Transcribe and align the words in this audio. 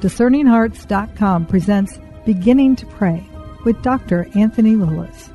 DiscerningHearts.com 0.00 1.44
presents 1.44 1.98
Beginning 2.24 2.74
to 2.76 2.86
Pray 2.86 3.22
with 3.66 3.82
Dr. 3.82 4.26
Anthony 4.34 4.74
Lilles. 4.74 5.28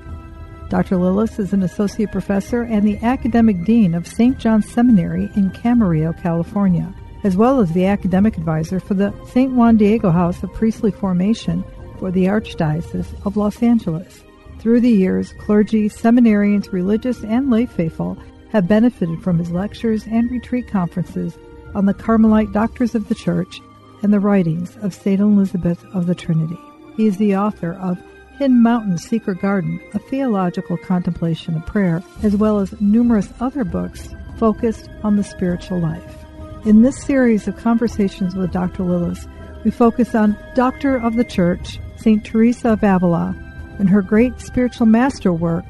Dr. 0.70 0.98
Lilles 0.98 1.38
is 1.38 1.54
an 1.54 1.62
associate 1.62 2.12
professor 2.12 2.64
and 2.64 2.82
the 2.82 2.98
academic 3.04 3.64
dean 3.64 3.94
of 3.94 4.08
St. 4.08 4.40
John's 4.40 4.68
Seminary 4.68 5.30
in 5.36 5.52
Camarillo, 5.52 6.20
California, 6.20 6.92
as 7.24 7.38
well 7.38 7.60
as 7.60 7.72
the 7.74 7.86
academic 7.86 8.38
advisor 8.38 8.80
for 8.80 8.96
the 8.96 9.14
St. 9.28 9.54
Juan 9.54 9.78
Diego 9.78 10.10
House 10.10 10.42
of 10.42 10.52
Priestly 10.54 10.90
Formation 10.90 11.64
for 12.00 12.10
the 12.10 12.26
Archdiocese 12.26 13.14
of 13.24 13.38
Los 13.38 13.62
Angeles. 13.62 14.24
Through 14.58 14.82
the 14.82 14.90
years, 14.90 15.32
clergy, 15.34 15.90
seminarians, 15.90 16.72
religious, 16.72 17.24
and 17.24 17.52
lay 17.52 17.68
faithful 17.68 18.18
have 18.50 18.68
benefited 18.68 19.22
from 19.22 19.38
his 19.38 19.52
lectures 19.52 20.08
and 20.08 20.32
retreat 20.32 20.68
conferences 20.68 21.38
on 21.76 21.86
the 21.86 21.94
Carmelite 21.94 22.52
Doctors 22.52 22.96
of 22.96 23.10
the 23.10 23.16
Church 23.16 23.60
and 24.06 24.14
the 24.14 24.20
writings 24.20 24.78
of 24.84 24.94
St. 24.94 25.20
Elizabeth 25.20 25.84
of 25.96 26.06
the 26.06 26.14
Trinity. 26.14 26.60
He 26.96 27.08
is 27.08 27.18
the 27.18 27.36
author 27.36 27.74
of 27.74 27.98
Hidden 28.38 28.62
Mountain 28.62 29.00
Secret 29.00 29.42
Garden, 29.42 29.82
a 29.96 30.00
theological 30.00 30.78
contemplation 30.78 31.56
of 31.56 31.66
prayer, 31.66 32.04
as 32.22 32.36
well 32.36 32.60
as 32.60 32.80
numerous 32.80 33.34
other 33.40 33.64
books 33.64 34.10
focused 34.38 34.92
on 35.02 35.16
the 35.16 35.24
spiritual 35.24 35.80
life. 35.80 36.24
In 36.66 36.84
this 36.84 37.02
series 37.02 37.48
of 37.48 37.58
conversations 37.58 38.36
with 38.36 38.52
Dr. 38.52 38.84
Lilles, 38.84 39.28
we 39.64 39.72
focus 39.72 40.14
on 40.14 40.38
Doctor 40.54 40.98
of 40.98 41.16
the 41.16 41.26
Church, 41.26 41.80
St. 41.98 42.24
Teresa 42.24 42.74
of 42.74 42.84
Avila, 42.84 43.36
and 43.80 43.90
her 43.90 44.04
great 44.04 44.40
spiritual 44.40 44.86
masterwork, 44.86 45.66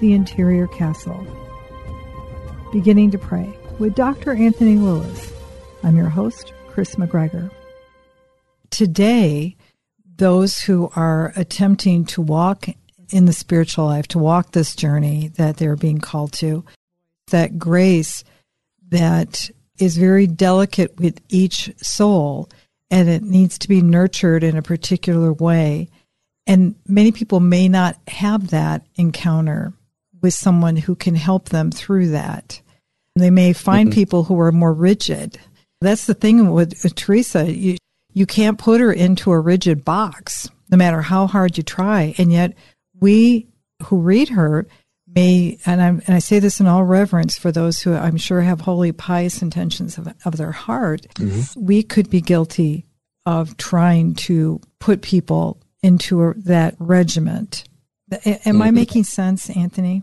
The 0.00 0.14
Interior 0.14 0.68
Castle. 0.68 1.26
Beginning 2.72 3.10
to 3.10 3.18
Pray 3.18 3.54
with 3.78 3.94
Dr. 3.94 4.32
Anthony 4.32 4.76
Lilles. 4.76 5.34
I'm 5.82 5.98
your 5.98 6.08
host, 6.08 6.54
Chris 6.68 6.94
McGregor. 6.94 7.50
Today, 8.74 9.54
those 10.16 10.58
who 10.58 10.90
are 10.96 11.32
attempting 11.36 12.06
to 12.06 12.20
walk 12.20 12.66
in 13.10 13.24
the 13.24 13.32
spiritual 13.32 13.84
life, 13.84 14.08
to 14.08 14.18
walk 14.18 14.50
this 14.50 14.74
journey 14.74 15.28
that 15.36 15.58
they're 15.58 15.76
being 15.76 15.98
called 15.98 16.32
to, 16.32 16.64
that 17.30 17.56
grace 17.56 18.24
that 18.88 19.48
is 19.78 19.96
very 19.96 20.26
delicate 20.26 20.98
with 20.98 21.20
each 21.28 21.72
soul 21.76 22.48
and 22.90 23.08
it 23.08 23.22
needs 23.22 23.58
to 23.58 23.68
be 23.68 23.80
nurtured 23.80 24.42
in 24.42 24.56
a 24.56 24.62
particular 24.62 25.32
way. 25.32 25.88
And 26.44 26.74
many 26.88 27.12
people 27.12 27.38
may 27.38 27.68
not 27.68 27.96
have 28.08 28.48
that 28.48 28.84
encounter 28.96 29.72
with 30.20 30.34
someone 30.34 30.74
who 30.74 30.96
can 30.96 31.14
help 31.14 31.50
them 31.50 31.70
through 31.70 32.08
that. 32.08 32.60
They 33.14 33.30
may 33.30 33.52
find 33.52 33.90
mm-hmm. 33.90 33.94
people 33.94 34.24
who 34.24 34.40
are 34.40 34.50
more 34.50 34.72
rigid. 34.72 35.38
That's 35.80 36.06
the 36.06 36.14
thing 36.14 36.50
with, 36.50 36.74
with 36.82 36.96
Teresa. 36.96 37.48
You, 37.48 37.76
you 38.14 38.26
can't 38.26 38.58
put 38.58 38.80
her 38.80 38.92
into 38.92 39.32
a 39.32 39.40
rigid 39.40 39.84
box, 39.84 40.48
no 40.70 40.78
matter 40.78 41.02
how 41.02 41.26
hard 41.26 41.58
you 41.58 41.62
try. 41.62 42.14
And 42.16 42.32
yet, 42.32 42.54
we 42.98 43.48
who 43.82 44.00
read 44.00 44.30
her 44.30 44.66
may, 45.14 45.58
and, 45.66 45.82
i 45.82 45.88
and 45.88 46.08
I 46.08 46.20
say 46.20 46.38
this 46.38 46.60
in 46.60 46.66
all 46.66 46.84
reverence 46.84 47.36
for 47.36 47.52
those 47.52 47.80
who 47.80 47.94
I'm 47.94 48.16
sure 48.16 48.40
have 48.40 48.62
holy, 48.62 48.92
pious 48.92 49.42
intentions 49.42 49.98
of, 49.98 50.08
of 50.24 50.36
their 50.36 50.52
heart, 50.52 51.06
mm-hmm. 51.14 51.60
we 51.60 51.82
could 51.82 52.08
be 52.08 52.20
guilty 52.20 52.86
of 53.26 53.56
trying 53.56 54.14
to 54.14 54.60
put 54.78 55.02
people 55.02 55.60
into 55.82 56.22
a, 56.22 56.34
that 56.34 56.76
regiment. 56.78 57.64
Am 58.10 58.18
mm-hmm. 58.20 58.62
I 58.62 58.70
making 58.70 59.04
sense, 59.04 59.50
Anthony? 59.50 60.02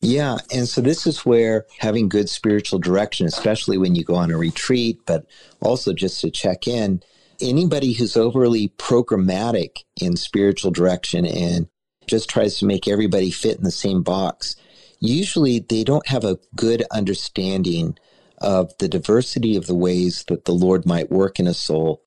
Yeah. 0.00 0.36
And 0.52 0.68
so 0.68 0.80
this 0.80 1.06
is 1.06 1.24
where 1.24 1.66
having 1.78 2.08
good 2.08 2.28
spiritual 2.28 2.78
direction, 2.78 3.26
especially 3.26 3.78
when 3.78 3.94
you 3.94 4.04
go 4.04 4.14
on 4.14 4.30
a 4.30 4.36
retreat, 4.36 5.00
but 5.06 5.26
also 5.60 5.94
just 5.94 6.20
to 6.20 6.30
check 6.30 6.68
in, 6.68 7.02
anybody 7.40 7.92
who's 7.92 8.16
overly 8.16 8.68
programmatic 8.68 9.84
in 10.00 10.16
spiritual 10.16 10.70
direction 10.70 11.26
and 11.26 11.68
just 12.06 12.28
tries 12.28 12.58
to 12.58 12.66
make 12.66 12.86
everybody 12.86 13.30
fit 13.30 13.56
in 13.56 13.64
the 13.64 13.70
same 13.70 14.02
box, 14.02 14.56
usually 15.00 15.58
they 15.58 15.84
don't 15.84 16.06
have 16.08 16.24
a 16.24 16.38
good 16.54 16.84
understanding 16.90 17.96
of 18.38 18.76
the 18.78 18.88
diversity 18.88 19.56
of 19.56 19.66
the 19.66 19.74
ways 19.74 20.24
that 20.28 20.44
the 20.44 20.52
Lord 20.52 20.86
might 20.86 21.10
work 21.10 21.38
in 21.38 21.46
a 21.46 21.54
soul 21.54 22.02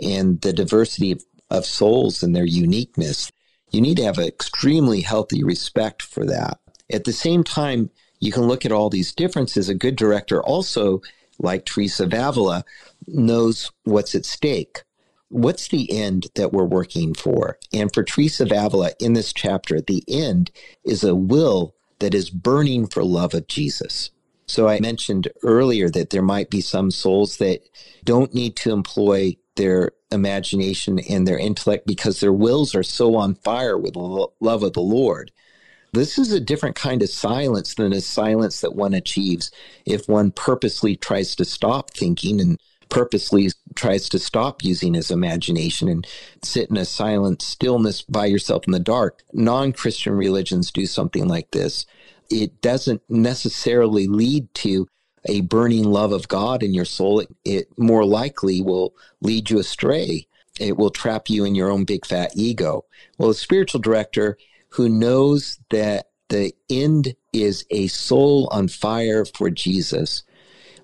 and 0.00 0.40
the 0.42 0.52
diversity 0.52 1.12
of, 1.12 1.24
of 1.50 1.66
souls 1.66 2.22
and 2.22 2.34
their 2.34 2.46
uniqueness. 2.46 3.30
You 3.70 3.80
need 3.80 3.96
to 3.98 4.04
have 4.04 4.18
an 4.18 4.26
extremely 4.26 5.00
healthy 5.00 5.42
respect 5.44 6.02
for 6.02 6.24
that. 6.26 6.58
At 6.92 7.04
the 7.04 7.12
same 7.12 7.44
time, 7.44 7.90
you 8.20 8.32
can 8.32 8.44
look 8.44 8.64
at 8.64 8.72
all 8.72 8.90
these 8.90 9.14
differences. 9.14 9.68
A 9.68 9.74
good 9.74 9.96
director 9.96 10.42
also, 10.42 11.00
like 11.38 11.64
Teresa 11.64 12.04
of 12.04 12.14
Avila, 12.14 12.64
knows 13.12 13.70
what's 13.84 14.14
at 14.14 14.24
stake. 14.24 14.82
What's 15.28 15.68
the 15.68 15.90
end 15.92 16.28
that 16.36 16.52
we're 16.52 16.64
working 16.64 17.14
for? 17.14 17.58
And 17.72 17.92
for 17.92 18.02
Teresa 18.02 18.44
of 18.44 18.52
Avila, 18.52 18.92
in 18.98 19.12
this 19.12 19.32
chapter, 19.32 19.80
the 19.80 20.02
end 20.08 20.50
is 20.84 21.04
a 21.04 21.14
will 21.14 21.74
that 21.98 22.14
is 22.14 22.30
burning 22.30 22.86
for 22.86 23.04
love 23.04 23.34
of 23.34 23.46
Jesus. 23.46 24.10
So 24.46 24.68
I 24.68 24.80
mentioned 24.80 25.28
earlier 25.42 25.90
that 25.90 26.10
there 26.10 26.22
might 26.22 26.48
be 26.48 26.62
some 26.62 26.90
souls 26.90 27.36
that 27.36 27.60
don't 28.04 28.32
need 28.32 28.56
to 28.56 28.72
employ 28.72 29.36
their 29.56 29.92
imagination 30.10 30.98
and 31.00 31.28
their 31.28 31.38
intellect 31.38 31.86
because 31.86 32.20
their 32.20 32.32
wills 32.32 32.74
are 32.74 32.82
so 32.82 33.16
on 33.16 33.34
fire 33.34 33.76
with 33.76 33.92
the 33.92 34.28
love 34.40 34.62
of 34.62 34.72
the 34.72 34.80
Lord 34.80 35.30
this 35.92 36.18
is 36.18 36.32
a 36.32 36.40
different 36.40 36.76
kind 36.76 37.02
of 37.02 37.08
silence 37.08 37.74
than 37.74 37.92
a 37.92 38.00
silence 38.00 38.60
that 38.60 38.74
one 38.74 38.94
achieves 38.94 39.50
if 39.86 40.08
one 40.08 40.30
purposely 40.30 40.96
tries 40.96 41.34
to 41.36 41.44
stop 41.44 41.90
thinking 41.90 42.40
and 42.40 42.60
purposely 42.88 43.50
tries 43.74 44.08
to 44.08 44.18
stop 44.18 44.64
using 44.64 44.94
his 44.94 45.10
imagination 45.10 45.88
and 45.88 46.06
sit 46.42 46.70
in 46.70 46.76
a 46.76 46.84
silent 46.84 47.42
stillness 47.42 48.02
by 48.02 48.26
yourself 48.26 48.66
in 48.66 48.72
the 48.72 48.78
dark. 48.78 49.22
Non 49.32 49.72
Christian 49.72 50.14
religions 50.14 50.70
do 50.70 50.86
something 50.86 51.28
like 51.28 51.50
this. 51.50 51.86
It 52.30 52.60
doesn't 52.60 53.02
necessarily 53.08 54.06
lead 54.06 54.52
to 54.54 54.86
a 55.24 55.40
burning 55.42 55.84
love 55.84 56.12
of 56.12 56.28
God 56.28 56.62
in 56.62 56.74
your 56.74 56.84
soul. 56.84 57.20
It, 57.20 57.28
it 57.44 57.78
more 57.78 58.04
likely 58.04 58.60
will 58.60 58.94
lead 59.20 59.50
you 59.50 59.58
astray. 59.58 60.26
It 60.60 60.76
will 60.76 60.90
trap 60.90 61.28
you 61.28 61.44
in 61.44 61.54
your 61.54 61.70
own 61.70 61.84
big 61.84 62.06
fat 62.06 62.32
ego. 62.34 62.84
Well, 63.18 63.30
a 63.30 63.34
spiritual 63.34 63.80
director 63.80 64.36
who 64.70 64.88
knows 64.88 65.58
that 65.70 66.08
the 66.28 66.52
end 66.68 67.14
is 67.32 67.64
a 67.70 67.86
soul 67.88 68.48
on 68.50 68.68
fire 68.68 69.24
for 69.24 69.50
Jesus 69.50 70.24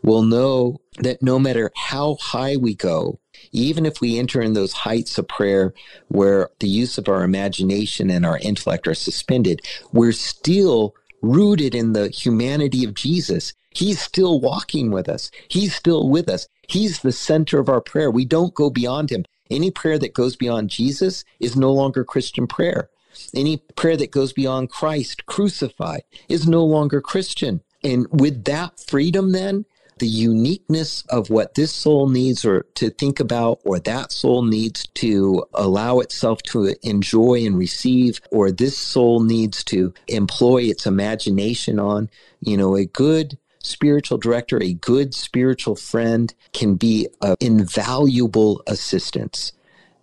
will 0.02 0.22
know 0.22 0.80
that 0.98 1.22
no 1.22 1.38
matter 1.38 1.70
how 1.74 2.16
high 2.20 2.56
we 2.56 2.74
go, 2.74 3.18
even 3.52 3.84
if 3.84 4.00
we 4.00 4.18
enter 4.18 4.40
in 4.40 4.52
those 4.52 4.72
heights 4.72 5.18
of 5.18 5.28
prayer 5.28 5.74
where 6.08 6.50
the 6.60 6.68
use 6.68 6.98
of 6.98 7.08
our 7.08 7.24
imagination 7.24 8.10
and 8.10 8.24
our 8.24 8.38
intellect 8.38 8.86
are 8.86 8.94
suspended, 8.94 9.60
we're 9.92 10.12
still 10.12 10.94
rooted 11.20 11.74
in 11.74 11.92
the 11.92 12.08
humanity 12.08 12.84
of 12.84 12.94
Jesus. 12.94 13.52
He's 13.70 14.00
still 14.00 14.40
walking 14.40 14.90
with 14.90 15.08
us. 15.08 15.30
He's 15.48 15.74
still 15.74 16.08
with 16.08 16.28
us. 16.28 16.46
He's 16.68 17.00
the 17.00 17.12
center 17.12 17.58
of 17.58 17.68
our 17.68 17.80
prayer. 17.80 18.10
We 18.10 18.24
don't 18.24 18.54
go 18.54 18.70
beyond 18.70 19.10
him. 19.10 19.24
Any 19.50 19.70
prayer 19.70 19.98
that 19.98 20.14
goes 20.14 20.36
beyond 20.36 20.70
Jesus 20.70 21.24
is 21.40 21.56
no 21.56 21.72
longer 21.72 22.04
Christian 22.04 22.46
prayer. 22.46 22.88
Any 23.34 23.58
prayer 23.76 23.96
that 23.96 24.10
goes 24.10 24.32
beyond 24.32 24.70
Christ 24.70 25.26
crucified 25.26 26.02
is 26.28 26.48
no 26.48 26.64
longer 26.64 27.00
Christian. 27.00 27.62
And 27.82 28.06
with 28.10 28.44
that 28.44 28.80
freedom, 28.80 29.32
then, 29.32 29.66
the 29.98 30.06
uniqueness 30.06 31.02
of 31.08 31.30
what 31.30 31.54
this 31.54 31.72
soul 31.72 32.08
needs 32.08 32.44
or 32.44 32.66
to 32.74 32.90
think 32.90 33.20
about, 33.20 33.60
or 33.64 33.78
that 33.80 34.12
soul 34.12 34.42
needs 34.42 34.86
to 34.94 35.44
allow 35.54 36.00
itself 36.00 36.42
to 36.42 36.74
enjoy 36.82 37.44
and 37.44 37.56
receive, 37.56 38.20
or 38.30 38.50
this 38.50 38.76
soul 38.76 39.20
needs 39.20 39.62
to 39.64 39.92
employ 40.08 40.62
its 40.62 40.86
imagination 40.86 41.78
on, 41.78 42.10
you 42.40 42.56
know, 42.56 42.76
a 42.76 42.86
good 42.86 43.38
spiritual 43.62 44.18
director, 44.18 44.62
a 44.62 44.74
good 44.74 45.14
spiritual 45.14 45.76
friend 45.76 46.34
can 46.52 46.74
be 46.74 47.08
an 47.22 47.36
invaluable 47.40 48.62
assistance 48.66 49.52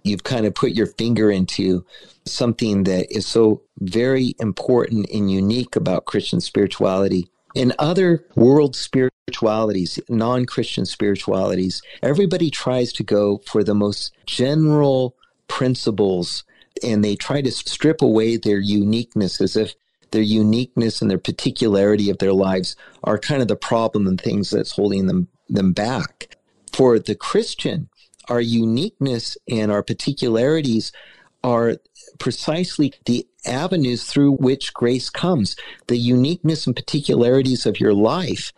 you've 0.04 0.24
kind 0.24 0.46
of 0.46 0.56
put 0.56 0.72
your 0.72 0.88
finger 0.88 1.32
into 1.32 1.86
something 2.26 2.84
that 2.84 3.12
is 3.16 3.26
so 3.26 3.62
very 3.80 4.36
important 4.40 5.10
and 5.12 5.32
unique 5.32 5.76
about 5.76 6.06
Christian 6.06 6.42
spirituality. 6.42 7.30
In 7.56 7.74
other 7.80 8.26
world 8.36 8.76
spiritualities, 9.32 10.00
non 10.10 10.46
Christian 10.46 10.86
spiritualities, 10.86 11.82
everybody 12.04 12.50
tries 12.50 12.92
to 12.94 13.04
go 13.04 13.42
for 13.46 13.64
the 13.64 13.74
most 13.74 14.12
general 14.26 15.16
principles 15.48 16.44
and 16.84 17.04
they 17.04 17.16
try 17.16 17.42
to 17.42 17.52
strip 17.52 18.02
away 18.02 18.38
their 18.38 18.60
uniqueness 18.60 19.42
as 19.42 19.56
if 19.56 19.74
their 20.12 20.22
uniqueness 20.22 21.02
and 21.02 21.10
their 21.10 21.18
particularity 21.18 22.10
of 22.10 22.18
their 22.18 22.34
lives 22.34 22.76
are 23.04 23.18
kind 23.18 23.42
of 23.42 23.48
the 23.48 23.56
problem 23.56 24.08
and 24.08 24.20
things 24.20 24.50
that's 24.50 24.74
holding 24.74 25.08
them, 25.08 25.28
them 25.50 25.72
back. 25.72 26.36
For 26.74 27.00
the 27.00 27.16
Christian, 27.16 27.90
our 28.28 28.42
uniqueness 28.42 29.38
and 29.48 29.72
our 29.72 29.84
particularities 29.84 30.92
are 31.44 31.78
precisely 32.20 32.94
the 33.06 33.26
avenues 33.46 34.04
through 34.04 34.34
which 34.34 34.74
grace 34.74 35.10
comes. 35.10 35.56
The 35.88 35.98
uniqueness 35.98 36.68
and 36.68 36.76
particularities 36.76 37.66
of 37.66 37.80
your 37.80 37.94
life 37.94 38.52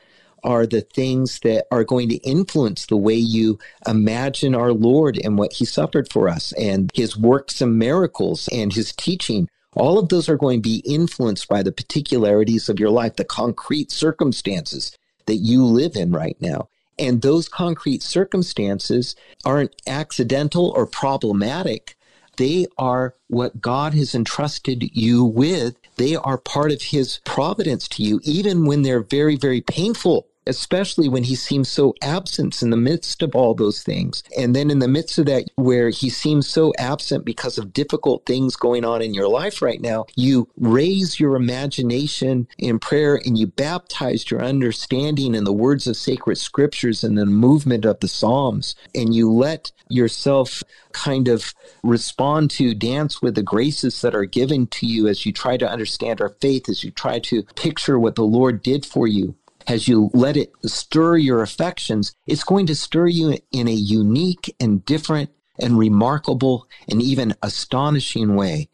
are 0.44 0.66
the 0.66 0.82
things 0.82 1.40
that 1.40 1.66
are 1.72 1.84
going 1.84 2.10
to 2.10 2.18
influence 2.18 2.86
the 2.86 2.98
way 2.98 3.16
you 3.16 3.60
imagine 3.88 4.54
our 4.54 4.74
Lord 4.74 5.20
and 5.24 5.38
what 5.38 5.54
he 5.54 5.66
suffered 5.66 6.12
for 6.12 6.28
us 6.28 6.52
and 6.54 6.92
his 6.94 7.18
works 7.18 7.62
and 7.62 7.78
miracles 7.78 8.50
and 8.52 8.74
his 8.74 8.94
teaching. 8.94 9.48
All 9.76 9.98
of 9.98 10.10
those 10.10 10.30
are 10.30 10.38
going 10.38 10.62
to 10.62 10.70
be 10.70 10.84
influenced 10.86 11.48
by 11.48 11.64
the 11.64 11.72
particularities 11.72 12.70
of 12.70 12.80
your 12.80 12.90
life, 12.90 13.16
the 13.16 13.26
concrete 13.26 13.92
circumstances 13.92 14.96
that 15.26 15.38
you 15.38 15.64
live 15.64 15.96
in 15.96 16.12
right 16.12 16.38
now. 16.40 16.70
And 17.00 17.22
those 17.22 17.50
concrete 17.50 18.04
circumstances 18.04 19.16
aren't 19.46 19.76
accidental 19.88 20.70
or 20.76 20.86
problematic. 20.86 21.96
They 22.38 22.68
are 22.78 23.16
what 23.28 23.62
God 23.62 23.94
has 23.96 24.14
entrusted 24.14 24.96
you 24.96 25.24
with. 25.24 25.76
They 25.98 26.16
are 26.16 26.38
part 26.38 26.72
of 26.72 26.82
His 26.82 27.20
providence 27.26 27.88
to 27.90 28.04
you, 28.04 28.20
even 28.24 28.66
when 28.66 28.84
they're 28.84 29.02
very, 29.02 29.36
very 29.36 29.62
painful 29.62 30.28
especially 30.48 31.10
when 31.10 31.24
he 31.24 31.36
seems 31.36 31.70
so 31.70 31.94
absent 32.02 32.62
in 32.62 32.70
the 32.70 32.78
midst 32.78 33.22
of 33.22 33.36
all 33.36 33.54
those 33.54 33.84
things. 33.84 34.24
And 34.38 34.56
then 34.56 34.70
in 34.70 34.80
the 34.80 34.88
midst 34.88 35.18
of 35.18 35.26
that, 35.28 35.46
where 35.56 35.90
he 35.90 36.10
seems 36.10 36.48
so 36.48 36.74
absent 36.78 37.26
because 37.26 37.58
of 37.58 37.74
difficult 37.74 38.26
things 38.26 38.56
going 38.56 38.86
on 38.86 39.02
in 39.02 39.14
your 39.14 39.28
life 39.28 39.62
right 39.62 39.82
now, 39.82 40.06
you 40.16 40.50
raise 40.58 41.20
your 41.20 41.36
imagination 41.36 42.48
in 42.58 42.80
prayer 42.80 43.20
and 43.26 43.38
you 43.38 43.48
baptize 43.48 44.30
your 44.30 44.42
understanding 44.42 45.36
in 45.36 45.44
the 45.44 45.54
words 45.54 45.88
of 45.88 45.96
sacred 45.96 46.38
scriptures 46.38 47.04
and 47.04 47.18
the 47.18 47.26
movement 47.26 47.86
of 47.86 48.00
the 48.00 48.08
Psalms. 48.08 48.76
And 48.94 49.14
you 49.14 49.32
let 49.32 49.72
yourself 49.90 50.64
kind 50.92 51.28
of 51.28 51.54
respond 51.84 52.52
to, 52.52 52.74
dance 52.74 53.22
with 53.22 53.36
the 53.36 53.44
graces 53.44 54.02
that 54.02 54.16
are 54.16 54.26
given 54.26 54.68
to 54.68 54.86
you 54.86 55.08
as 55.08 55.26
you 55.26 55.32
try 55.32 55.58
to 55.58 55.70
understand 55.70 56.22
our 56.22 56.36
faith, 56.42 56.70
as 56.70 56.84
you 56.84 56.92
try 56.92 57.20
to 57.20 57.44
picture 57.56 58.00
what 58.00 58.16
the 58.16 58.24
Lord 58.24 58.62
did 58.62 58.86
for 58.86 59.08
you 59.08 59.36
as 59.68 59.88
you 59.88 60.10
let 60.14 60.38
it 60.38 60.52
stir 60.66 61.18
your 61.18 61.42
affections, 61.42 62.14
it's 62.28 62.44
going 62.44 62.66
to 62.68 62.76
stir 62.76 63.08
you 63.08 63.38
in 63.52 63.68
a 63.68 63.74
unique 63.74 64.56
and 64.60 64.86
different 64.86 65.30
and 65.60 65.78
remarkable 65.78 66.68
and 66.90 67.02
even 67.02 67.36
astonishing 67.42 68.36
way. 68.36 68.70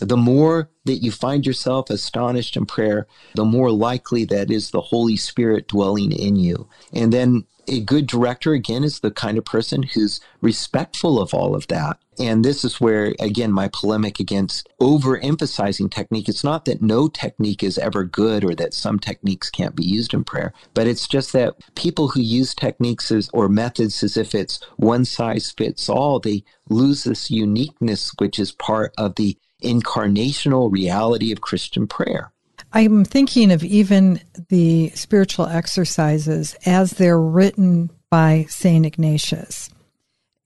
The 0.00 0.16
more 0.16 0.70
that 0.84 1.02
you 1.02 1.12
find 1.12 1.46
yourself 1.46 1.90
astonished 1.90 2.56
in 2.56 2.66
prayer, 2.66 3.06
the 3.34 3.44
more 3.44 3.70
likely 3.70 4.24
that 4.26 4.50
is 4.50 4.70
the 4.70 4.80
Holy 4.80 5.16
Spirit 5.16 5.68
dwelling 5.68 6.12
in 6.12 6.36
you. 6.36 6.68
And 6.92 7.12
then 7.12 7.44
a 7.68 7.80
good 7.80 8.06
director, 8.06 8.52
again, 8.52 8.82
is 8.82 9.00
the 9.00 9.10
kind 9.10 9.38
of 9.38 9.44
person 9.44 9.82
who's 9.82 10.20
respectful 10.40 11.20
of 11.20 11.32
all 11.32 11.54
of 11.54 11.68
that. 11.68 11.98
And 12.18 12.44
this 12.44 12.64
is 12.64 12.80
where, 12.80 13.14
again, 13.20 13.52
my 13.52 13.68
polemic 13.72 14.18
against 14.18 14.68
overemphasizing 14.80 15.90
technique. 15.90 16.28
It's 16.28 16.44
not 16.44 16.64
that 16.64 16.82
no 16.82 17.08
technique 17.08 17.62
is 17.62 17.78
ever 17.78 18.04
good 18.04 18.44
or 18.44 18.54
that 18.56 18.74
some 18.74 18.98
techniques 18.98 19.50
can't 19.50 19.76
be 19.76 19.84
used 19.84 20.12
in 20.12 20.24
prayer, 20.24 20.52
but 20.74 20.86
it's 20.86 21.06
just 21.06 21.32
that 21.32 21.54
people 21.76 22.08
who 22.08 22.20
use 22.20 22.54
techniques 22.54 23.10
as, 23.10 23.30
or 23.32 23.48
methods 23.48 24.02
as 24.02 24.16
if 24.16 24.34
it's 24.34 24.60
one 24.76 25.04
size 25.04 25.50
fits 25.50 25.88
all, 25.88 26.18
they 26.18 26.44
lose 26.68 27.04
this 27.04 27.30
uniqueness, 27.30 28.12
which 28.18 28.38
is 28.38 28.52
part 28.52 28.92
of 28.98 29.14
the 29.14 29.38
incarnational 29.60 30.70
reality 30.70 31.32
of 31.32 31.40
Christian 31.40 31.86
prayer. 31.86 32.32
I'm 32.72 33.04
thinking 33.04 33.50
of 33.50 33.64
even 33.64 34.20
the 34.48 34.90
spiritual 34.90 35.46
exercises 35.46 36.54
as 36.66 36.92
they're 36.92 37.20
written 37.20 37.90
by 38.10 38.46
St. 38.48 38.86
Ignatius. 38.86 39.70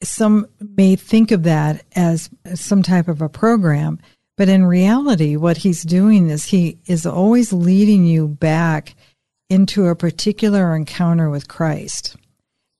Some 0.02 0.46
may 0.60 0.96
think 0.96 1.30
of 1.30 1.42
that 1.44 1.84
as 1.94 2.30
some 2.54 2.82
type 2.82 3.08
of 3.08 3.22
a 3.22 3.28
program, 3.28 3.98
but 4.36 4.48
in 4.48 4.66
reality, 4.66 5.36
what 5.36 5.58
he's 5.58 5.82
doing 5.82 6.28
is 6.28 6.46
he 6.46 6.78
is 6.86 7.06
always 7.06 7.52
leading 7.52 8.04
you 8.04 8.28
back 8.28 8.94
into 9.48 9.86
a 9.86 9.96
particular 9.96 10.74
encounter 10.74 11.30
with 11.30 11.48
Christ 11.48 12.16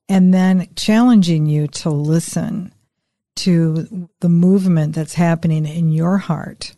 and 0.08 0.34
then 0.34 0.68
challenging 0.76 1.46
you 1.46 1.66
to 1.68 1.90
listen 1.90 2.73
to 3.36 4.08
the 4.20 4.28
movement 4.28 4.94
that's 4.94 5.14
happening 5.14 5.66
in 5.66 5.90
your 5.90 6.18
heart. 6.18 6.74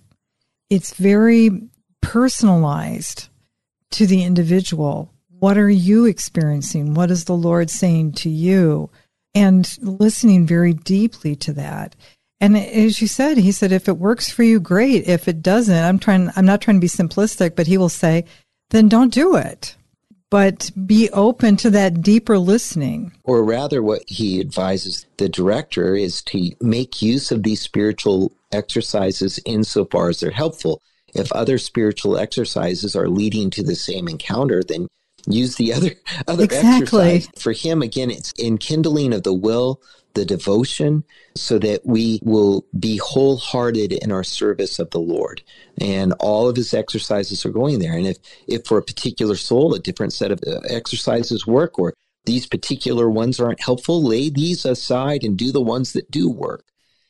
It's 0.70 0.94
very 0.94 1.68
personalized 2.00 3.28
to 3.92 4.06
the 4.06 4.24
individual. 4.24 5.12
What 5.28 5.58
are 5.58 5.70
you 5.70 6.06
experiencing? 6.06 6.94
What 6.94 7.10
is 7.10 7.24
the 7.24 7.36
Lord 7.36 7.70
saying 7.70 8.12
to 8.12 8.30
you? 8.30 8.90
And 9.34 9.76
listening 9.82 10.46
very 10.46 10.72
deeply 10.72 11.36
to 11.36 11.52
that. 11.54 11.94
And 12.40 12.56
as 12.56 13.00
you 13.00 13.06
said, 13.06 13.38
he 13.38 13.52
said, 13.52 13.72
if 13.72 13.88
it 13.88 13.98
works 13.98 14.30
for 14.30 14.42
you, 14.42 14.60
great. 14.60 15.06
If 15.06 15.28
it 15.28 15.42
doesn't, 15.42 15.84
I'm 15.84 15.98
trying, 15.98 16.30
I'm 16.36 16.46
not 16.46 16.60
trying 16.60 16.78
to 16.78 16.80
be 16.80 16.88
simplistic, 16.88 17.54
but 17.54 17.66
he 17.66 17.78
will 17.78 17.88
say, 17.88 18.24
then 18.70 18.88
don't 18.88 19.12
do 19.12 19.36
it. 19.36 19.76
But 20.30 20.70
be 20.86 21.08
open 21.10 21.56
to 21.58 21.70
that 21.70 22.02
deeper 22.02 22.38
listening. 22.38 23.12
Or 23.22 23.44
rather, 23.44 23.82
what 23.82 24.02
he 24.08 24.40
advises 24.40 25.06
the 25.18 25.28
director 25.28 25.94
is 25.94 26.20
to 26.22 26.50
make 26.60 27.00
use 27.00 27.30
of 27.30 27.44
these 27.44 27.60
spiritual 27.60 28.32
exercises 28.50 29.38
insofar 29.44 30.08
as 30.08 30.20
they're 30.20 30.30
helpful 30.30 30.82
if 31.16 31.32
other 31.32 31.58
spiritual 31.58 32.18
exercises 32.18 32.94
are 32.94 33.08
leading 33.08 33.50
to 33.50 33.62
the 33.62 33.74
same 33.74 34.08
encounter, 34.08 34.62
then 34.62 34.88
use 35.26 35.56
the 35.56 35.72
other 35.72 35.92
other 36.28 36.44
exactly. 36.44 37.10
exercise. 37.10 37.28
For 37.40 37.52
him, 37.52 37.82
again, 37.82 38.10
it's 38.10 38.32
enkindling 38.34 39.14
of 39.14 39.22
the 39.22 39.34
will, 39.34 39.80
the 40.16 40.24
devotion, 40.24 41.04
so 41.36 41.58
that 41.60 41.86
we 41.86 42.18
will 42.24 42.66
be 42.78 42.96
wholehearted 42.96 43.92
in 43.92 44.10
our 44.10 44.24
service 44.24 44.80
of 44.80 44.90
the 44.90 44.98
Lord. 44.98 45.42
And 45.80 46.12
all 46.18 46.48
of 46.48 46.56
his 46.56 46.74
exercises 46.74 47.46
are 47.46 47.50
going 47.50 47.78
there. 47.78 47.96
And 47.96 48.06
if, 48.06 48.18
if 48.48 48.66
for 48.66 48.78
a 48.78 48.82
particular 48.82 49.36
soul, 49.36 49.74
a 49.74 49.78
different 49.78 50.12
set 50.12 50.32
of 50.32 50.40
uh, 50.44 50.60
exercises 50.68 51.46
work, 51.46 51.78
or 51.78 51.94
these 52.24 52.46
particular 52.46 53.08
ones 53.08 53.38
aren't 53.38 53.62
helpful, 53.62 54.02
lay 54.02 54.30
these 54.30 54.64
aside 54.64 55.22
and 55.22 55.38
do 55.38 55.52
the 55.52 55.62
ones 55.62 55.92
that 55.92 56.10
do 56.10 56.28
work. 56.28 56.64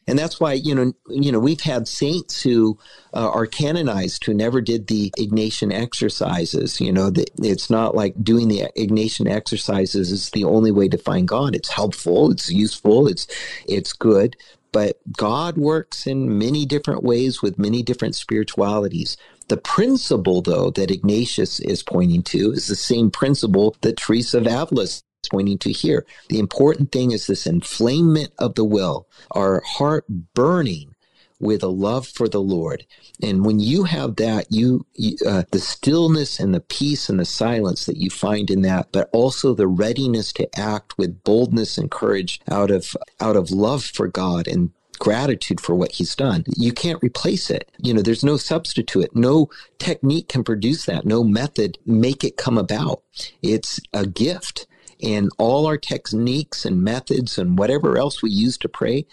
And 0.07 0.19
that's 0.19 0.39
why, 0.39 0.53
you 0.53 0.75
know, 0.75 0.93
you 1.09 1.33
know, 1.33 1.41
we've 1.41 1.61
had 1.61 1.89
saints 1.89 2.43
who 2.43 2.79
uh, 3.13 3.29
are 3.29 3.47
canonized 3.47 4.25
who 4.25 4.35
never 4.35 4.61
did 4.61 4.87
the 4.87 5.13
Ignatian 5.19 5.73
exercises. 5.73 6.81
You 6.81 6.93
know, 6.93 7.11
the, 7.11 7.27
it's 7.39 7.71
not 7.71 7.97
like 7.97 8.23
doing 8.23 8.49
the 8.49 8.69
Ignatian 8.77 9.29
exercises 9.29 10.13
is 10.13 10.31
the 10.31 10.45
only 10.45 10.71
way 10.71 10.89
to 10.89 10.99
find 10.99 11.27
God. 11.27 11.57
It's 11.57 11.71
helpful, 11.71 12.31
it's 12.31 12.51
useful, 12.51 13.09
it's 13.09 13.27
it's 13.67 13.93
good, 13.93 14.37
but 14.71 15.01
God 15.17 15.57
works 15.57 16.07
in 16.07 16.39
many 16.39 16.67
different 16.67 17.03
ways 17.03 17.43
with 17.43 17.59
many 17.59 17.83
different 17.83 18.15
spiritualities. 18.15 19.17
The 19.49 19.57
principle, 19.57 20.43
though, 20.43 20.71
that 20.71 20.91
Ignatius 20.91 21.61
is 21.61 21.83
pointing 21.83 22.23
to 22.25 22.53
is 22.53 22.67
the 22.67 22.77
same 22.77 23.11
principle 23.11 23.77
that 23.81 23.97
Teresa 23.97 24.39
of 24.39 24.47
Avila 24.47 24.87
pointing 25.29 25.59
to 25.59 25.73
here. 25.73 26.07
The 26.29 26.39
important 26.39 26.93
thing 26.93 27.13
is 27.13 27.27
this 27.27 27.47
inflamement 27.47 28.33
of 28.39 28.55
the 28.55 28.65
will, 28.65 29.07
our 29.31 29.63
heart 29.65 30.05
burning 30.09 30.95
with 31.39 31.63
a 31.63 31.69
love 31.69 32.07
for 32.07 32.29
the 32.29 32.41
Lord. 32.41 32.87
And 33.23 33.45
when 33.45 33.61
you 33.61 33.85
have 33.85 34.17
that, 34.17 34.47
you, 34.51 34.87
uh, 35.27 35.45
the 35.51 35.59
stillness 35.59 36.41
and 36.41 36.55
the 36.55 36.61
peace 36.61 37.09
and 37.09 37.21
the 37.21 37.25
silence 37.25 37.85
that 37.87 37.99
you 37.99 38.11
find 38.11 38.51
in 38.51 38.63
that, 38.63 38.89
but 38.93 39.11
also 39.13 39.55
the 39.55 39.67
readiness 39.67 40.33
to 40.35 40.59
act 40.59 40.97
with 40.97 41.23
boldness 41.25 41.79
and 41.79 41.91
courage 41.91 42.41
out 42.51 42.71
of 42.71 42.97
out 43.21 43.37
of 43.37 43.51
love 43.51 43.85
for 43.85 44.09
God 44.09 44.47
and 44.47 44.71
gratitude 44.99 45.61
for 45.61 45.75
what 45.75 45.93
he's 45.93 46.15
done. 46.15 46.45
You 46.57 46.73
can't 46.73 47.03
replace 47.03 47.51
it. 47.51 47.71
You 47.79 47.93
know, 47.95 48.03
there's 48.03 48.25
no 48.25 48.37
substitute. 48.37 49.15
No 49.15 49.51
technique 49.79 50.29
can 50.29 50.43
produce 50.43 50.87
that. 50.87 51.05
No 51.05 51.23
method 51.23 51.79
make 51.85 52.25
it 52.25 52.37
come 52.37 52.57
about. 52.57 53.03
It's 53.43 53.81
a 53.93 54.07
gift 54.07 54.67
and 55.03 55.31
all 55.39 55.67
our 55.67 55.77
techniques 55.77 56.65
and 56.65 56.83
methods 56.83 57.39
and 57.39 57.59
whatever 57.59 57.99
else 57.99 58.23
we 58.23 58.31
use 58.31 58.57
to 58.59 58.69
pray 58.69 59.07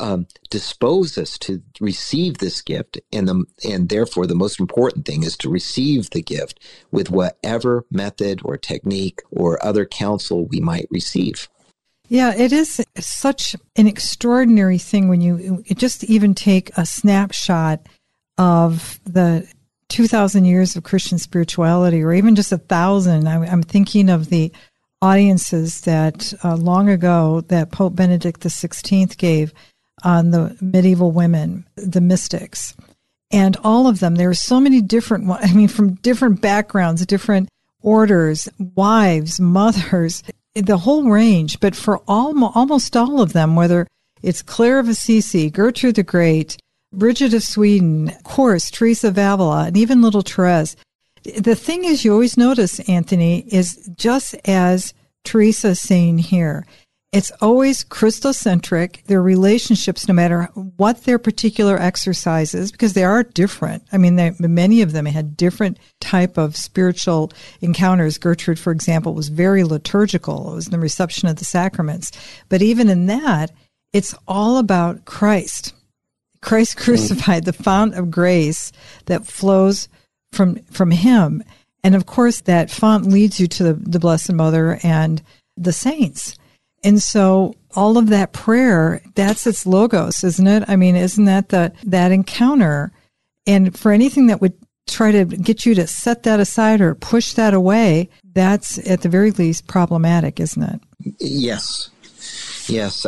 um, 0.00 0.26
dispose 0.48 1.16
us 1.18 1.38
to 1.38 1.62
receive 1.78 2.38
this 2.38 2.62
gift. 2.62 2.98
And 3.12 3.28
the 3.28 3.44
and 3.68 3.88
therefore 3.88 4.26
the 4.26 4.34
most 4.34 4.58
important 4.58 5.06
thing 5.06 5.22
is 5.22 5.36
to 5.38 5.50
receive 5.50 6.10
the 6.10 6.22
gift 6.22 6.58
with 6.90 7.10
whatever 7.10 7.84
method 7.90 8.40
or 8.44 8.56
technique 8.56 9.20
or 9.30 9.64
other 9.64 9.84
counsel 9.84 10.46
we 10.46 10.58
might 10.58 10.88
receive. 10.90 11.48
Yeah 12.08 12.34
it 12.34 12.52
is 12.52 12.84
such 12.98 13.54
an 13.76 13.86
extraordinary 13.86 14.78
thing 14.78 15.08
when 15.08 15.20
you 15.20 15.62
just 15.76 16.02
even 16.04 16.34
take 16.34 16.70
a 16.76 16.86
snapshot 16.86 17.86
of 18.38 18.98
the 19.04 19.46
2000 19.88 20.44
years 20.44 20.76
of 20.76 20.84
christian 20.84 21.18
spirituality 21.18 22.02
or 22.02 22.12
even 22.12 22.34
just 22.34 22.52
a 22.52 22.58
thousand. 22.58 23.28
I'm 23.28 23.62
thinking 23.62 24.08
of 24.08 24.30
the 24.30 24.52
audiences 25.02 25.82
that 25.82 26.34
uh, 26.44 26.56
long 26.56 26.88
ago 26.88 27.42
that 27.48 27.72
Pope 27.72 27.94
Benedict 27.96 28.40
XVI 28.40 29.16
gave 29.16 29.52
on 30.02 30.30
the 30.30 30.56
medieval 30.60 31.12
women, 31.12 31.66
the 31.76 32.00
mystics. 32.00 32.74
And 33.30 33.56
all 33.62 33.86
of 33.86 34.00
them, 34.00 34.16
there 34.16 34.30
are 34.30 34.34
so 34.34 34.60
many 34.60 34.80
different, 34.82 35.30
I 35.40 35.52
mean, 35.52 35.68
from 35.68 35.94
different 35.94 36.40
backgrounds, 36.40 37.04
different 37.06 37.48
orders, 37.82 38.48
wives, 38.58 39.40
mothers, 39.40 40.22
the 40.54 40.78
whole 40.78 41.08
range. 41.08 41.60
But 41.60 41.74
for 41.74 42.00
all, 42.08 42.44
almost 42.54 42.96
all 42.96 43.20
of 43.20 43.32
them, 43.32 43.56
whether 43.56 43.86
it's 44.22 44.42
Clare 44.42 44.78
of 44.78 44.88
Assisi, 44.88 45.50
Gertrude 45.50 45.94
the 45.94 46.02
Great, 46.02 46.58
Bridget 46.92 47.34
of 47.34 47.42
Sweden, 47.42 48.08
of 48.08 48.24
course, 48.24 48.70
Teresa 48.70 49.08
of 49.08 49.18
Avila, 49.18 49.66
and 49.66 49.76
even 49.76 50.02
little 50.02 50.22
Therese, 50.22 50.76
The 51.22 51.54
thing 51.54 51.84
is, 51.84 52.04
you 52.04 52.12
always 52.12 52.36
notice, 52.36 52.80
Anthony, 52.80 53.40
is 53.40 53.90
just 53.96 54.34
as 54.46 54.94
Teresa 55.24 55.68
is 55.68 55.80
saying 55.80 56.18
here, 56.18 56.66
it's 57.12 57.32
always 57.40 57.82
Christocentric, 57.82 59.04
their 59.06 59.20
relationships, 59.20 60.06
no 60.06 60.14
matter 60.14 60.44
what 60.76 61.02
their 61.04 61.18
particular 61.18 61.76
exercises, 61.76 62.70
because 62.70 62.92
they 62.92 63.02
are 63.02 63.24
different. 63.24 63.82
I 63.92 63.98
mean, 63.98 64.36
many 64.38 64.80
of 64.80 64.92
them 64.92 65.06
had 65.06 65.36
different 65.36 65.78
type 66.00 66.38
of 66.38 66.56
spiritual 66.56 67.32
encounters. 67.60 68.16
Gertrude, 68.16 68.60
for 68.60 68.70
example, 68.70 69.12
was 69.12 69.28
very 69.28 69.64
liturgical. 69.64 70.52
It 70.52 70.54
was 70.54 70.66
the 70.66 70.78
reception 70.78 71.28
of 71.28 71.36
the 71.36 71.44
sacraments. 71.44 72.12
But 72.48 72.62
even 72.62 72.88
in 72.88 73.06
that, 73.06 73.50
it's 73.92 74.14
all 74.28 74.58
about 74.58 75.04
Christ. 75.04 75.74
Christ 76.42 76.76
crucified, 76.78 77.44
the 77.44 77.52
fount 77.52 77.96
of 77.96 78.12
grace 78.12 78.70
that 79.06 79.26
flows 79.26 79.88
from, 80.32 80.56
from 80.64 80.90
him. 80.90 81.42
And 81.82 81.94
of 81.94 82.06
course, 82.06 82.42
that 82.42 82.70
font 82.70 83.06
leads 83.06 83.40
you 83.40 83.46
to 83.48 83.62
the, 83.62 83.74
the 83.74 83.98
Blessed 83.98 84.32
Mother 84.32 84.78
and 84.82 85.22
the 85.56 85.72
saints. 85.72 86.36
And 86.82 87.02
so 87.02 87.54
all 87.74 87.98
of 87.98 88.08
that 88.08 88.32
prayer, 88.32 89.02
that's 89.14 89.46
its 89.46 89.66
logos, 89.66 90.24
isn't 90.24 90.46
it? 90.46 90.64
I 90.68 90.76
mean, 90.76 90.96
isn't 90.96 91.24
that 91.26 91.50
the, 91.50 91.72
that 91.84 92.12
encounter? 92.12 92.92
And 93.46 93.78
for 93.78 93.92
anything 93.92 94.28
that 94.28 94.40
would 94.40 94.54
try 94.86 95.12
to 95.12 95.24
get 95.24 95.64
you 95.64 95.74
to 95.74 95.86
set 95.86 96.24
that 96.24 96.40
aside 96.40 96.80
or 96.80 96.94
push 96.94 97.34
that 97.34 97.54
away, 97.54 98.08
that's 98.32 98.78
at 98.88 99.02
the 99.02 99.08
very 99.08 99.30
least 99.30 99.66
problematic, 99.66 100.40
isn't 100.40 100.62
it? 100.62 100.80
Yes. 101.18 101.90
Yes. 102.66 103.06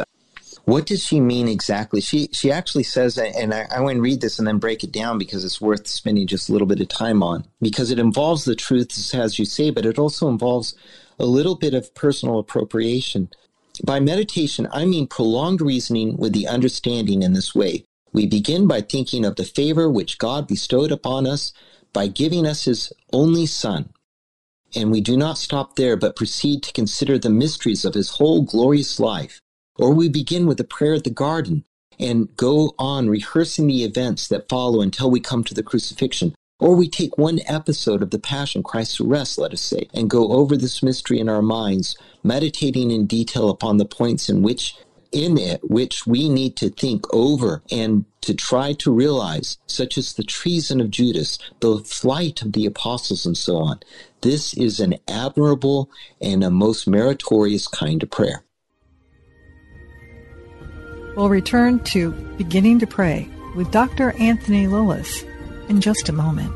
What 0.64 0.86
does 0.86 1.02
she 1.02 1.20
mean 1.20 1.48
exactly? 1.48 2.00
She 2.00 2.28
she 2.32 2.52
actually 2.52 2.84
says, 2.84 3.18
and 3.18 3.52
I, 3.52 3.66
I 3.74 3.80
want 3.80 3.96
to 3.96 4.00
read 4.00 4.20
this 4.20 4.38
and 4.38 4.46
then 4.46 4.58
break 4.58 4.84
it 4.84 4.92
down 4.92 5.18
because 5.18 5.44
it's 5.44 5.60
worth 5.60 5.88
spending 5.88 6.26
just 6.26 6.48
a 6.48 6.52
little 6.52 6.68
bit 6.68 6.80
of 6.80 6.88
time 6.88 7.22
on 7.22 7.44
because 7.60 7.90
it 7.90 7.98
involves 7.98 8.44
the 8.44 8.54
truths 8.54 9.12
as 9.12 9.38
you 9.38 9.44
say, 9.44 9.70
but 9.70 9.84
it 9.84 9.98
also 9.98 10.28
involves 10.28 10.76
a 11.18 11.26
little 11.26 11.56
bit 11.56 11.74
of 11.74 11.94
personal 11.94 12.38
appropriation. 12.38 13.28
By 13.84 13.98
meditation, 13.98 14.68
I 14.70 14.84
mean 14.84 15.08
prolonged 15.08 15.60
reasoning 15.60 16.16
with 16.16 16.32
the 16.32 16.46
understanding 16.46 17.22
in 17.22 17.32
this 17.32 17.54
way. 17.54 17.84
We 18.12 18.26
begin 18.26 18.68
by 18.68 18.82
thinking 18.82 19.24
of 19.24 19.36
the 19.36 19.44
favor 19.44 19.90
which 19.90 20.18
God 20.18 20.46
bestowed 20.46 20.92
upon 20.92 21.26
us 21.26 21.52
by 21.92 22.06
giving 22.06 22.46
us 22.46 22.64
his 22.64 22.92
only 23.12 23.46
Son. 23.46 23.92
And 24.74 24.90
we 24.90 25.00
do 25.00 25.16
not 25.16 25.38
stop 25.38 25.76
there, 25.76 25.96
but 25.96 26.16
proceed 26.16 26.62
to 26.62 26.72
consider 26.72 27.18
the 27.18 27.30
mysteries 27.30 27.84
of 27.84 27.94
his 27.94 28.10
whole 28.10 28.42
glorious 28.42 28.98
life. 28.98 29.41
Or 29.78 29.92
we 29.92 30.08
begin 30.08 30.46
with 30.46 30.58
the 30.58 30.64
prayer 30.64 30.94
at 30.94 31.04
the 31.04 31.10
garden 31.10 31.64
and 31.98 32.34
go 32.36 32.74
on 32.78 33.08
rehearsing 33.08 33.66
the 33.66 33.84
events 33.84 34.28
that 34.28 34.48
follow 34.48 34.80
until 34.80 35.10
we 35.10 35.20
come 35.20 35.44
to 35.44 35.54
the 35.54 35.62
crucifixion. 35.62 36.34
Or 36.58 36.74
we 36.74 36.88
take 36.88 37.18
one 37.18 37.40
episode 37.46 38.02
of 38.02 38.10
the 38.10 38.18
Passion, 38.18 38.62
Christ's 38.62 39.00
arrest, 39.00 39.38
let 39.38 39.52
us 39.52 39.62
say, 39.62 39.88
and 39.92 40.08
go 40.08 40.32
over 40.32 40.56
this 40.56 40.82
mystery 40.82 41.18
in 41.18 41.28
our 41.28 41.42
minds, 41.42 41.96
meditating 42.22 42.90
in 42.90 43.06
detail 43.06 43.50
upon 43.50 43.78
the 43.78 43.84
points 43.84 44.28
in 44.28 44.42
which 44.42 44.76
in 45.10 45.36
it 45.36 45.60
which 45.68 46.06
we 46.06 46.28
need 46.28 46.56
to 46.56 46.70
think 46.70 47.04
over 47.12 47.62
and 47.70 48.04
to 48.22 48.32
try 48.32 48.72
to 48.72 48.92
realize, 48.92 49.58
such 49.66 49.98
as 49.98 50.14
the 50.14 50.22
treason 50.22 50.80
of 50.80 50.90
Judas, 50.90 51.38
the 51.60 51.78
flight 51.78 52.42
of 52.42 52.52
the 52.52 52.64
apostles, 52.64 53.26
and 53.26 53.36
so 53.36 53.56
on. 53.56 53.80
This 54.22 54.54
is 54.54 54.80
an 54.80 54.94
admirable 55.08 55.90
and 56.20 56.42
a 56.42 56.50
most 56.50 56.86
meritorious 56.86 57.66
kind 57.66 58.02
of 58.02 58.10
prayer. 58.10 58.44
We'll 61.16 61.28
return 61.28 61.80
to 61.80 62.10
Beginning 62.38 62.78
to 62.78 62.86
Pray 62.86 63.28
with 63.54 63.70
Dr. 63.70 64.12
Anthony 64.12 64.66
Lilles 64.66 65.24
in 65.68 65.80
just 65.80 66.08
a 66.08 66.12
moment. 66.12 66.52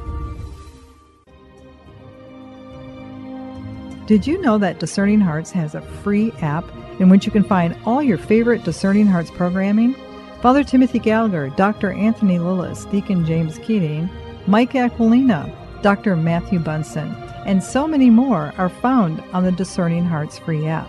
Did 4.07 4.27
you 4.27 4.41
know 4.41 4.57
that 4.59 4.79
Discerning 4.79 5.21
Hearts 5.21 5.51
has 5.51 5.75
a 5.75 5.83
free 5.83 6.33
app 6.41 6.65
in 7.01 7.09
which 7.09 7.27
you 7.27 7.33
can 7.33 7.45
find 7.45 7.77
all 7.85 8.03
your 8.03 8.19
favorite 8.19 8.65
Discerning 8.65 9.07
Hearts 9.07 9.31
programming? 9.31 9.95
Father 10.41 10.65
Timothy 10.65 11.01
Gallagher, 11.01 11.51
Dr. 11.51 11.93
Anthony 11.93 12.39
Lilles, 12.39 12.85
Deacon 12.87 13.27
James 13.27 13.59
Keating, 13.59 14.09
Mike 14.47 14.73
Aquilina, 14.73 15.53
Dr. 15.83 16.17
Matthew 16.17 16.61
Bunson, 16.61 17.15
and 17.45 17.63
so 17.63 17.87
many 17.87 18.09
more 18.09 18.55
are 18.57 18.69
found 18.69 19.23
on 19.33 19.45
the 19.45 19.53
Discerning 19.53 20.05
Hearts 20.05 20.39
free 20.39 20.67
app. 20.67 20.89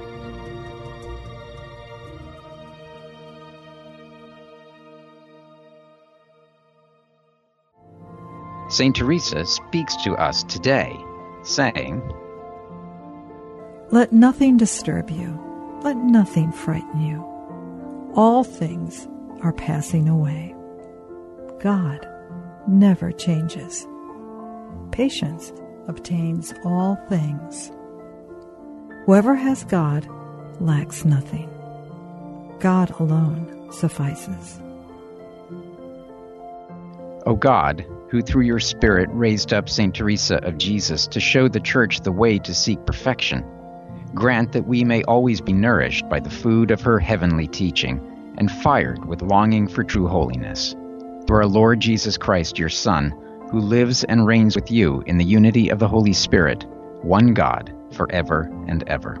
St. 8.71 8.95
Teresa 8.95 9.45
speaks 9.45 9.95
to 9.97 10.13
us 10.13 10.43
today, 10.43 10.95
saying, 11.43 12.01
let 13.91 14.13
nothing 14.13 14.55
disturb 14.55 15.09
you. 15.09 15.37
Let 15.83 15.97
nothing 15.97 16.53
frighten 16.53 17.01
you. 17.01 17.21
All 18.15 18.45
things 18.45 19.05
are 19.41 19.51
passing 19.51 20.07
away. 20.07 20.55
God 21.59 22.07
never 22.69 23.11
changes. 23.11 23.85
Patience 24.91 25.51
obtains 25.89 26.53
all 26.63 26.95
things. 27.09 27.69
Whoever 29.05 29.35
has 29.35 29.65
God 29.65 30.07
lacks 30.61 31.03
nothing. 31.03 31.49
God 32.61 32.91
alone 32.97 33.73
suffices. 33.73 34.61
O 37.25 37.35
God, 37.35 37.85
who 38.11 38.21
through 38.21 38.43
your 38.43 38.59
Spirit 38.59 39.09
raised 39.13 39.53
up 39.53 39.69
St. 39.69 39.95
Teresa 39.95 40.35
of 40.43 40.57
Jesus 40.57 41.07
to 41.07 41.21
show 41.21 41.47
the 41.47 41.61
Church 41.61 42.01
the 42.01 42.11
way 42.11 42.37
to 42.39 42.53
seek 42.53 42.85
perfection, 42.85 43.43
Grant 44.13 44.51
that 44.51 44.67
we 44.67 44.83
may 44.83 45.03
always 45.03 45.39
be 45.39 45.53
nourished 45.53 46.07
by 46.09 46.19
the 46.19 46.29
food 46.29 46.69
of 46.71 46.81
her 46.81 46.99
heavenly 46.99 47.47
teaching 47.47 48.01
and 48.37 48.51
fired 48.51 49.05
with 49.05 49.21
longing 49.21 49.67
for 49.67 49.85
true 49.85 50.07
holiness. 50.07 50.75
Through 51.25 51.37
our 51.37 51.45
Lord 51.45 51.79
Jesus 51.79 52.17
Christ, 52.17 52.59
your 52.59 52.67
Son, 52.67 53.11
who 53.49 53.59
lives 53.59 54.03
and 54.03 54.27
reigns 54.27 54.55
with 54.55 54.69
you 54.69 55.01
in 55.05 55.17
the 55.17 55.23
unity 55.23 55.69
of 55.69 55.79
the 55.79 55.87
Holy 55.87 56.11
Spirit, 56.11 56.65
one 57.03 57.33
God, 57.33 57.73
forever 57.93 58.51
and 58.67 58.83
ever. 58.87 59.15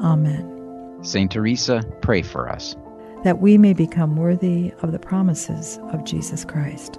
Amen. 0.00 0.98
Saint 1.02 1.30
Teresa, 1.30 1.84
pray 2.02 2.22
for 2.22 2.48
us. 2.48 2.74
That 3.22 3.38
we 3.38 3.56
may 3.56 3.72
become 3.72 4.16
worthy 4.16 4.72
of 4.82 4.90
the 4.90 4.98
promises 4.98 5.78
of 5.92 6.04
Jesus 6.04 6.44
Christ. 6.44 6.98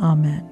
Amen. 0.00 0.50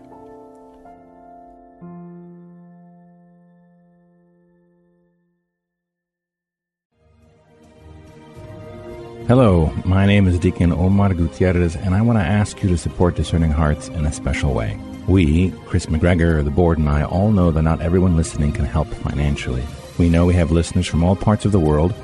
Hello, 9.26 9.72
my 9.86 10.04
name 10.04 10.26
is 10.26 10.38
Deacon 10.38 10.70
Omar 10.70 11.14
Gutierrez, 11.14 11.76
and 11.76 11.94
I 11.94 12.02
want 12.02 12.18
to 12.18 12.24
ask 12.24 12.62
you 12.62 12.68
to 12.68 12.76
support 12.76 13.16
Discerning 13.16 13.50
Hearts 13.50 13.88
in 13.88 14.04
a 14.04 14.12
special 14.12 14.52
way. 14.52 14.78
We, 15.08 15.50
Chris 15.64 15.86
McGregor, 15.86 16.44
the 16.44 16.50
board, 16.50 16.76
and 16.76 16.90
I 16.90 17.04
all 17.04 17.30
know 17.30 17.50
that 17.50 17.62
not 17.62 17.80
everyone 17.80 18.16
listening 18.16 18.52
can 18.52 18.66
help 18.66 18.88
financially. 18.88 19.64
We 19.98 20.10
know 20.10 20.26
we 20.26 20.34
have 20.34 20.50
listeners 20.50 20.86
from 20.86 21.02
all 21.02 21.16
parts 21.16 21.46
of 21.46 21.52
the 21.52 21.60
world, 21.60 21.94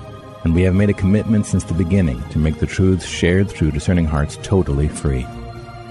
and 0.45 0.55
we 0.55 0.63
have 0.63 0.75
made 0.75 0.89
a 0.89 0.95
commitment 0.95 1.45
since 1.45 1.65
the 1.65 1.75
beginning 1.75 2.23
to 2.31 2.39
make 2.39 2.59
the 2.59 2.67
truths 2.67 3.07
shared 3.07 3.51
through 3.51 3.73
Discerning 3.73 4.07
Hearts 4.07 4.39
totally 4.43 4.89
free. 4.89 5.27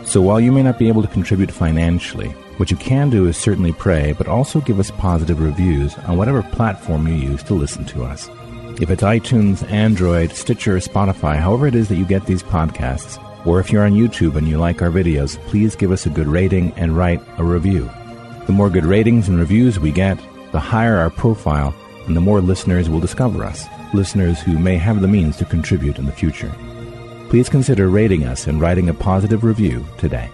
So 0.09 0.23
while 0.23 0.41
you 0.41 0.51
may 0.51 0.63
not 0.63 0.79
be 0.79 0.87
able 0.87 1.03
to 1.03 1.07
contribute 1.07 1.51
financially, 1.51 2.29
what 2.57 2.71
you 2.71 2.77
can 2.77 3.11
do 3.11 3.27
is 3.27 3.37
certainly 3.37 3.71
pray, 3.71 4.13
but 4.13 4.27
also 4.27 4.59
give 4.59 4.79
us 4.79 4.89
positive 4.89 5.39
reviews 5.39 5.95
on 5.99 6.17
whatever 6.17 6.41
platform 6.41 7.07
you 7.07 7.13
use 7.13 7.43
to 7.43 7.53
listen 7.53 7.85
to 7.85 8.03
us. 8.03 8.27
If 8.81 8.89
it's 8.89 9.03
iTunes, 9.03 9.69
Android, 9.69 10.31
Stitcher, 10.31 10.77
Spotify, 10.77 11.35
however 11.35 11.67
it 11.67 11.75
is 11.75 11.89
that 11.89 11.97
you 11.97 12.05
get 12.05 12.25
these 12.25 12.41
podcasts, 12.41 13.23
or 13.45 13.59
if 13.59 13.71
you're 13.71 13.85
on 13.85 13.91
YouTube 13.91 14.35
and 14.35 14.47
you 14.47 14.57
like 14.57 14.81
our 14.81 14.89
videos, 14.89 15.37
please 15.45 15.75
give 15.75 15.91
us 15.91 16.07
a 16.07 16.09
good 16.09 16.27
rating 16.27 16.71
and 16.71 16.97
write 16.97 17.21
a 17.37 17.43
review. 17.43 17.87
The 18.47 18.53
more 18.53 18.71
good 18.71 18.85
ratings 18.85 19.29
and 19.29 19.37
reviews 19.37 19.79
we 19.79 19.91
get, 19.91 20.17
the 20.51 20.59
higher 20.59 20.97
our 20.97 21.11
profile 21.11 21.71
and 22.07 22.17
the 22.17 22.21
more 22.21 22.41
listeners 22.41 22.89
will 22.89 22.99
discover 22.99 23.43
us, 23.43 23.67
listeners 23.93 24.41
who 24.41 24.57
may 24.57 24.77
have 24.77 25.01
the 25.01 25.07
means 25.07 25.37
to 25.37 25.45
contribute 25.45 25.99
in 25.99 26.07
the 26.07 26.11
future. 26.11 26.51
Please 27.29 27.47
consider 27.47 27.89
rating 27.89 28.25
us 28.25 28.47
and 28.47 28.59
writing 28.59 28.89
a 28.89 28.93
positive 28.93 29.43
review 29.43 29.85
today. 29.99 30.29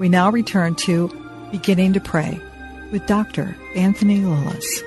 We 0.00 0.08
now 0.08 0.30
return 0.30 0.74
to 0.76 1.08
beginning 1.52 1.92
to 1.92 2.00
pray 2.00 2.40
with 2.90 3.06
Dr. 3.06 3.56
Anthony 3.76 4.20
Lilles. 4.20 4.82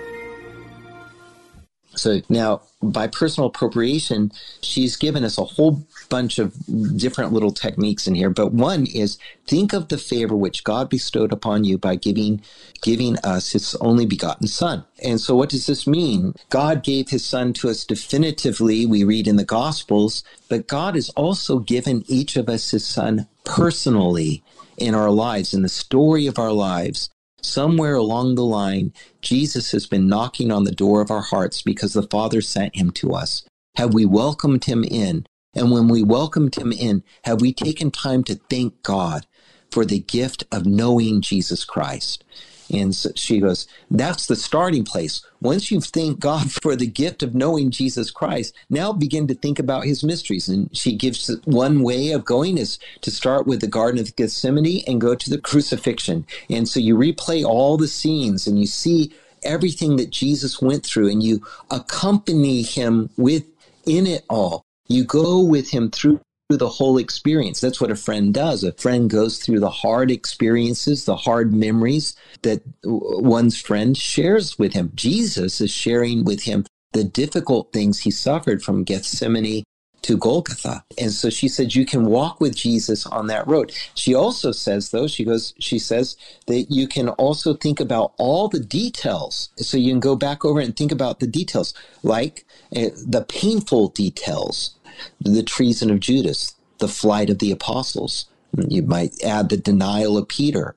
So 1.96 2.22
now, 2.30 2.62
by 2.82 3.08
personal 3.08 3.48
appropriation, 3.48 4.32
she's 4.62 4.96
given 4.96 5.24
us 5.24 5.38
a 5.38 5.44
whole 5.44 5.86
bunch 6.10 6.40
of 6.40 6.56
different 6.98 7.34
little 7.34 7.52
techniques 7.52 8.08
in 8.08 8.16
here. 8.16 8.30
But 8.30 8.54
one 8.54 8.86
is 8.86 9.18
think 9.46 9.74
of 9.74 9.90
the 9.90 9.98
favor 9.98 10.36
which 10.36 10.64
God 10.64 10.90
bestowed 10.90 11.34
upon 11.34 11.64
you 11.64 11.78
by 11.78 11.96
giving 11.96 12.42
giving 12.82 13.18
us 13.20 13.52
His 13.52 13.76
only 13.76 14.06
begotten 14.06 14.48
Son. 14.48 14.86
And 15.04 15.20
so, 15.20 15.36
what 15.36 15.50
does 15.50 15.66
this 15.66 15.86
mean? 15.86 16.34
God 16.50 16.84
gave 16.84 17.10
His 17.10 17.26
Son 17.26 17.54
to 17.54 17.70
us 17.70 17.84
definitively. 17.84 18.86
We 18.86 19.04
read 19.04 19.28
in 19.28 19.36
the 19.36 19.46
Gospels, 19.46 20.24
but 20.50 20.68
God 20.68 20.96
has 20.96 21.10
also 21.10 21.60
given 21.60 22.04
each 22.08 22.36
of 22.38 22.48
us 22.48 22.72
His 22.72 22.86
Son 22.86 23.28
personally 23.44 24.44
in 24.78 24.96
our 24.96 25.12
lives, 25.12 25.54
in 25.54 25.62
the 25.62 25.70
story 25.70 26.26
of 26.28 26.40
our 26.40 26.54
lives. 26.54 27.10
Somewhere 27.42 27.96
along 27.96 28.36
the 28.36 28.46
line, 28.46 28.94
Jesus 29.22 29.72
has 29.72 29.88
been 29.88 30.08
knocking 30.08 30.52
on 30.52 30.64
the 30.64 30.72
door 30.72 31.02
of 31.02 31.10
our 31.10 31.22
hearts 31.22 31.62
because 31.62 31.94
the 31.94 32.04
Father 32.04 32.42
sent 32.42 32.76
him 32.76 32.92
to 32.92 33.14
us. 33.14 33.44
Have 33.78 33.94
we 33.94 34.06
welcomed 34.06 34.66
him 34.66 34.84
in? 34.84 35.26
And 35.56 35.72
when 35.72 35.88
we 35.88 36.04
welcomed 36.04 36.56
him 36.56 36.72
in, 36.72 37.04
have 37.24 37.42
we 37.42 37.52
taken 37.52 37.92
time 37.92 38.24
to 38.26 38.36
thank 38.50 38.84
God 38.84 39.26
for 39.72 39.86
the 39.86 40.00
gift 40.00 40.44
of 40.52 40.66
knowing 40.66 41.22
Jesus 41.22 41.66
Christ? 41.66 42.24
And 42.72 42.96
so 42.96 43.12
she 43.16 43.40
goes, 43.40 43.68
that's 43.90 44.28
the 44.28 44.36
starting 44.36 44.84
place. 44.84 45.26
Once 45.42 45.72
you've 45.72 45.86
thanked 45.86 46.20
God 46.20 46.52
for 46.62 46.76
the 46.76 46.88
gift 46.88 47.24
of 47.24 47.36
knowing 47.36 47.72
Jesus 47.72 48.12
Christ, 48.12 48.56
now 48.70 48.94
begin 48.94 49.28
to 49.28 49.34
think 49.34 49.60
about 49.60 49.86
his 49.86 50.04
mysteries. 50.04 50.48
And 50.48 50.76
she 50.76 50.96
gives 50.96 51.30
one 51.46 51.84
way 51.84 52.12
of 52.12 52.26
going 52.26 52.58
is 52.58 52.80
to 53.02 53.12
start 53.12 53.48
with 53.48 53.62
the 53.62 53.68
Garden 53.68 54.00
of 54.00 54.16
Gethsemane 54.16 54.84
and 54.88 55.02
go 55.02 55.16
to 55.16 55.30
the 55.30 55.40
crucifixion. 55.40 56.26
And 56.50 56.68
so 56.68 56.80
you 56.80 56.96
replay 56.96 57.44
all 57.44 57.78
the 57.78 57.88
scenes 57.88 58.48
and 58.48 58.60
you 58.60 58.68
see 58.68 59.14
everything 59.44 59.96
that 59.96 60.12
Jesus 60.12 60.62
went 60.62 60.86
through 60.86 61.10
and 61.10 61.24
you 61.24 61.46
accompany 61.72 62.62
him 62.62 63.10
with 63.18 63.46
in 63.86 64.06
it 64.06 64.24
all. 64.30 64.64
You 64.88 65.04
go 65.04 65.42
with 65.42 65.70
him 65.70 65.90
through 65.90 66.20
the 66.58 66.70
whole 66.70 66.98
experience. 66.98 67.62
That's 67.62 67.82
what 67.82 67.92
a 67.92 67.96
friend 67.96 68.34
does. 68.34 68.64
A 68.64 68.74
friend 68.74 69.10
goes 69.10 69.40
through 69.40 69.60
the 69.60 69.70
hard 69.70 70.12
experiences, 70.12 71.06
the 71.06 71.16
hard 71.16 71.54
memories 71.54 72.16
that 72.44 72.62
one's 72.84 73.60
friend 73.60 73.98
shares 73.98 74.58
with 74.58 74.74
him. 74.74 74.92
Jesus 74.96 75.62
is 75.62 75.72
sharing 75.72 76.24
with 76.24 76.44
him 76.44 76.66
the 76.94 77.04
difficult 77.04 77.72
things 77.72 78.00
he 78.00 78.12
suffered 78.12 78.62
from 78.64 78.84
Gethsemane 78.84 79.64
to 80.02 80.18
Golgotha. 80.18 80.84
And 81.00 81.12
so 81.12 81.30
she 81.30 81.48
said, 81.48 81.76
you 81.76 81.86
can 81.86 82.06
walk 82.06 82.42
with 82.42 82.56
Jesus 82.56 83.06
on 83.06 83.28
that 83.28 83.48
road. 83.48 83.72
She 83.94 84.16
also 84.16 84.52
says, 84.52 84.90
though, 84.90 85.08
she 85.08 85.24
goes, 85.24 85.54
she 85.60 85.78
says 85.80 86.18
that 86.48 86.68
you 86.70 86.88
can 86.88 87.10
also 87.10 87.54
think 87.54 87.80
about 87.80 88.14
all 88.18 88.48
the 88.48 88.60
details. 88.60 89.50
So 89.58 89.78
you 89.78 89.92
can 89.92 90.00
go 90.00 90.16
back 90.16 90.44
over 90.44 90.60
and 90.60 90.76
think 90.76 90.92
about 90.92 91.20
the 91.20 91.28
details, 91.28 91.74
like 92.04 92.46
uh, 92.76 92.90
the 93.06 93.26
painful 93.28 93.90
details 93.90 94.76
the 95.20 95.44
treason 95.44 95.90
of 95.90 96.00
Judas, 96.00 96.56
the 96.80 96.88
flight 96.88 97.30
of 97.30 97.40
the 97.40 97.52
apostles. 97.52 98.26
You 98.68 98.82
might 98.84 99.22
add 99.24 99.50
the 99.50 99.58
denial 99.58 100.18
of 100.18 100.28
Peter, 100.28 100.76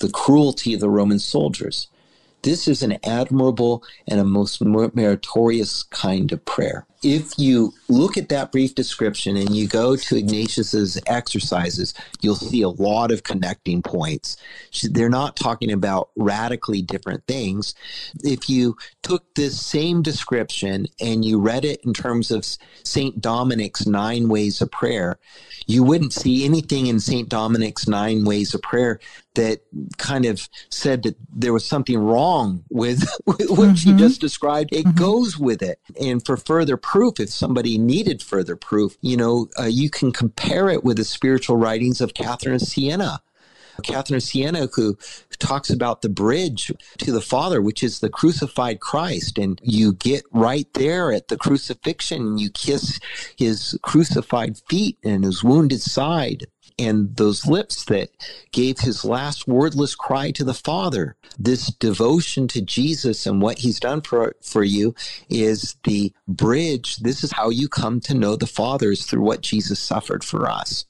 the 0.00 0.10
cruelty 0.10 0.74
of 0.74 0.80
the 0.80 0.90
Roman 0.90 1.18
soldiers. 1.18 1.88
This 2.42 2.66
is 2.66 2.82
an 2.82 2.98
admirable 3.04 3.84
and 4.08 4.18
a 4.18 4.24
most 4.24 4.60
meritorious 4.60 5.84
kind 5.84 6.32
of 6.32 6.44
prayer 6.44 6.86
if 7.02 7.38
you 7.38 7.74
look 7.88 8.16
at 8.16 8.28
that 8.28 8.52
brief 8.52 8.74
description 8.74 9.36
and 9.36 9.54
you 9.54 9.66
go 9.66 9.96
to 9.96 10.16
Ignatius's 10.16 11.00
exercises, 11.06 11.94
you'll 12.20 12.36
see 12.36 12.62
a 12.62 12.68
lot 12.68 13.10
of 13.10 13.24
connecting 13.24 13.82
points. 13.82 14.36
They're 14.82 15.08
not 15.08 15.36
talking 15.36 15.72
about 15.72 16.10
radically 16.16 16.80
different 16.82 17.26
things. 17.26 17.74
If 18.22 18.48
you 18.48 18.76
took 19.02 19.34
this 19.34 19.60
same 19.60 20.02
description 20.02 20.86
and 21.00 21.24
you 21.24 21.40
read 21.40 21.64
it 21.64 21.80
in 21.84 21.92
terms 21.92 22.30
of 22.30 22.46
St. 22.84 23.20
Dominic's 23.20 23.86
nine 23.86 24.28
ways 24.28 24.62
of 24.62 24.70
prayer, 24.70 25.18
you 25.66 25.82
wouldn't 25.82 26.12
see 26.12 26.44
anything 26.44 26.86
in 26.86 27.00
St. 27.00 27.28
Dominic's 27.28 27.88
nine 27.88 28.24
ways 28.24 28.54
of 28.54 28.62
prayer 28.62 29.00
that 29.34 29.62
kind 29.96 30.26
of 30.26 30.48
said 30.68 31.02
that 31.04 31.16
there 31.32 31.52
was 31.52 31.64
something 31.64 31.98
wrong 31.98 32.64
with, 32.70 33.02
with 33.26 33.48
what 33.50 33.58
mm-hmm. 33.58 33.74
she 33.74 33.92
just 33.94 34.20
described. 34.20 34.70
It 34.72 34.84
mm-hmm. 34.84 34.98
goes 34.98 35.38
with 35.38 35.62
it. 35.62 35.80
And 36.00 36.24
for 36.24 36.36
further 36.36 36.76
proof, 36.92 37.18
if 37.18 37.30
somebody 37.30 37.78
needed 37.78 38.20
further 38.20 38.54
proof, 38.54 38.98
you 39.00 39.16
know, 39.16 39.48
uh, 39.58 39.64
you 39.64 39.88
can 39.88 40.12
compare 40.12 40.68
it 40.68 40.84
with 40.84 40.98
the 40.98 41.04
spiritual 41.04 41.56
writings 41.56 42.02
of 42.02 42.12
Catherine 42.12 42.54
of 42.54 42.60
Siena. 42.60 43.22
Catherine 43.82 44.18
of 44.18 44.22
Siena, 44.22 44.66
who 44.66 44.98
talks 45.38 45.70
about 45.70 46.02
the 46.02 46.10
bridge 46.10 46.70
to 46.98 47.10
the 47.10 47.22
Father, 47.22 47.62
which 47.62 47.82
is 47.82 48.00
the 48.00 48.10
crucified 48.10 48.80
Christ. 48.80 49.38
And 49.38 49.58
you 49.62 49.94
get 49.94 50.24
right 50.32 50.68
there 50.74 51.14
at 51.14 51.28
the 51.28 51.38
crucifixion, 51.38 52.36
you 52.36 52.50
kiss 52.50 53.00
his 53.38 53.78
crucified 53.80 54.58
feet 54.68 54.98
and 55.02 55.24
his 55.24 55.42
wounded 55.42 55.80
side 55.80 56.46
and 56.78 57.16
those 57.16 57.46
lips 57.46 57.84
that 57.86 58.10
gave 58.52 58.80
his 58.80 59.04
last 59.04 59.46
wordless 59.46 59.94
cry 59.94 60.30
to 60.32 60.44
the 60.44 60.54
Father. 60.54 61.16
This 61.38 61.68
devotion 61.68 62.48
to 62.48 62.60
Jesus 62.60 63.26
and 63.26 63.40
what 63.40 63.58
he's 63.58 63.80
done 63.80 64.00
for, 64.00 64.34
for 64.40 64.64
you 64.64 64.94
is 65.28 65.76
the 65.84 66.12
bridge. 66.28 66.96
This 66.98 67.24
is 67.24 67.32
how 67.32 67.50
you 67.50 67.68
come 67.68 68.00
to 68.00 68.14
know 68.14 68.36
the 68.36 68.46
Father 68.46 68.90
is 68.90 69.04
through 69.04 69.22
what 69.22 69.40
Jesus 69.40 69.78
suffered 69.78 70.24
for 70.24 70.48
us. 70.48 70.84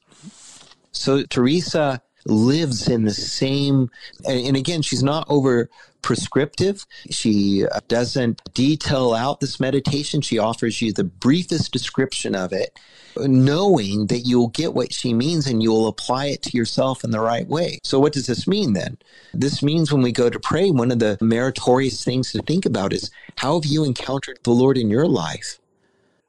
So 0.93 1.25
Teresa 1.25 2.03
lives 2.27 2.89
in 2.89 3.05
the 3.05 3.15
same, 3.15 3.91
and 4.27 4.57
again, 4.57 4.83
she's 4.83 5.03
not 5.03 5.27
over 5.29 5.69
prescriptive. 6.03 6.85
She 7.11 7.65
doesn't 7.89 8.43
detail 8.55 9.15
out 9.15 9.41
this 9.41 9.59
meditation. 9.61 10.21
She 10.21 10.39
offers 10.39 10.83
you 10.83 10.93
the 10.93 11.05
briefest 11.05 11.73
description 11.73 12.35
of 12.35 12.53
it, 12.53 12.79
knowing 13.17 14.09
that 14.09 14.21
you'll 14.21 14.49
get 14.49 14.75
what 14.75 14.93
she 14.93 15.15
means 15.15 15.47
and 15.47 15.63
you'll 15.63 15.87
apply 15.87 16.27
it 16.27 16.43
to 16.43 16.57
yourself 16.57 17.05
in 17.05 17.13
the 17.13 17.21
right 17.21 17.47
way. 17.47 17.79
So, 17.85 17.99
what 17.99 18.13
does 18.13 18.27
this 18.27 18.47
mean 18.47 18.73
then? 18.73 18.99
This 19.33 19.63
means 19.63 19.93
when 19.93 20.03
we 20.03 20.13
go 20.13 20.29
to 20.29 20.41
pray, 20.41 20.71
one 20.71 20.91
of 20.91 20.99
the 20.99 21.17
meritorious 21.21 22.05
things 22.05 22.33
to 22.33 22.43
think 22.43 22.67
about 22.67 22.93
is 22.93 23.11
how 23.37 23.55
have 23.55 23.67
you 23.67 23.85
encountered 23.85 24.39
the 24.43 24.51
Lord 24.51 24.77
in 24.77 24.91
your 24.91 25.07
life? 25.07 25.59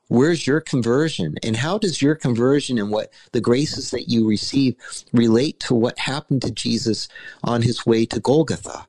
Where's 0.10 0.46
your 0.46 0.62
conversion? 0.62 1.36
And 1.44 1.56
how 1.56 1.78
does 1.78 2.02
your 2.02 2.16
conversion 2.16 2.78
and 2.78 2.92
what 2.92 3.12
the 3.32 3.42
graces 3.42 3.92
that 3.92 4.10
you 4.10 4.28
receive 4.28 4.76
relate 5.14 5.60
to 5.62 5.74
what 5.74 5.98
happened 5.98 6.42
to 6.44 6.52
Jesus 6.52 7.08
on 7.44 7.62
his 7.62 7.86
way 7.86 8.06
to 8.08 8.20
Golgotha? 8.20 8.88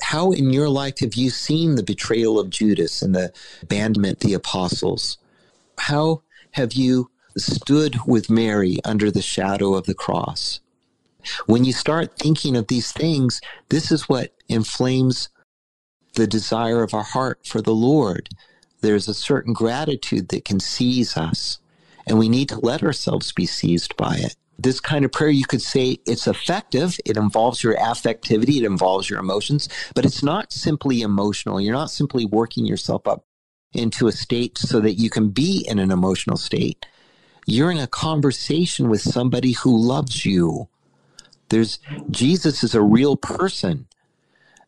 How 0.00 0.32
in 0.32 0.50
your 0.50 0.68
life 0.68 0.98
have 1.00 1.14
you 1.14 1.30
seen 1.30 1.74
the 1.74 1.82
betrayal 1.82 2.38
of 2.38 2.50
Judas 2.50 3.02
and 3.02 3.14
the 3.14 3.32
abandonment 3.62 4.22
of 4.22 4.28
the 4.28 4.34
apostles? 4.34 5.18
How 5.78 6.22
have 6.52 6.72
you 6.72 7.10
stood 7.36 8.06
with 8.06 8.30
Mary 8.30 8.78
under 8.84 9.10
the 9.10 9.22
shadow 9.22 9.74
of 9.74 9.86
the 9.86 9.94
cross? 9.94 10.60
When 11.46 11.64
you 11.64 11.72
start 11.72 12.18
thinking 12.18 12.56
of 12.56 12.68
these 12.68 12.92
things, 12.92 13.40
this 13.68 13.90
is 13.90 14.08
what 14.08 14.34
inflames 14.48 15.28
the 16.14 16.26
desire 16.26 16.82
of 16.82 16.94
our 16.94 17.02
heart 17.02 17.40
for 17.44 17.60
the 17.60 17.74
Lord 17.74 18.28
there's 18.84 19.08
a 19.08 19.14
certain 19.14 19.52
gratitude 19.52 20.28
that 20.28 20.44
can 20.44 20.60
seize 20.60 21.16
us, 21.16 21.58
and 22.06 22.18
we 22.18 22.28
need 22.28 22.48
to 22.50 22.60
let 22.60 22.82
ourselves 22.82 23.32
be 23.32 23.46
seized 23.46 23.96
by 23.96 24.16
it. 24.16 24.36
This 24.58 24.78
kind 24.78 25.04
of 25.04 25.10
prayer, 25.10 25.30
you 25.30 25.46
could 25.46 25.62
say 25.62 25.98
it's 26.06 26.26
affective. 26.26 26.98
It 27.04 27.16
involves 27.16 27.62
your 27.62 27.74
affectivity, 27.76 28.58
it 28.58 28.64
involves 28.64 29.10
your 29.10 29.18
emotions, 29.18 29.68
but 29.94 30.04
it's 30.04 30.22
not 30.22 30.52
simply 30.52 31.00
emotional. 31.00 31.60
You're 31.60 31.74
not 31.74 31.90
simply 31.90 32.24
working 32.24 32.66
yourself 32.66 33.08
up 33.08 33.24
into 33.72 34.06
a 34.06 34.12
state 34.12 34.58
so 34.58 34.80
that 34.80 34.94
you 34.94 35.10
can 35.10 35.30
be 35.30 35.66
in 35.68 35.78
an 35.78 35.90
emotional 35.90 36.36
state. 36.36 36.86
You're 37.46 37.72
in 37.72 37.78
a 37.78 37.88
conversation 37.88 38.88
with 38.88 39.00
somebody 39.00 39.52
who 39.52 39.76
loves 39.76 40.24
you. 40.24 40.68
There's 41.48 41.78
Jesus 42.10 42.62
is 42.62 42.74
a 42.74 42.82
real 42.82 43.16
person 43.16 43.86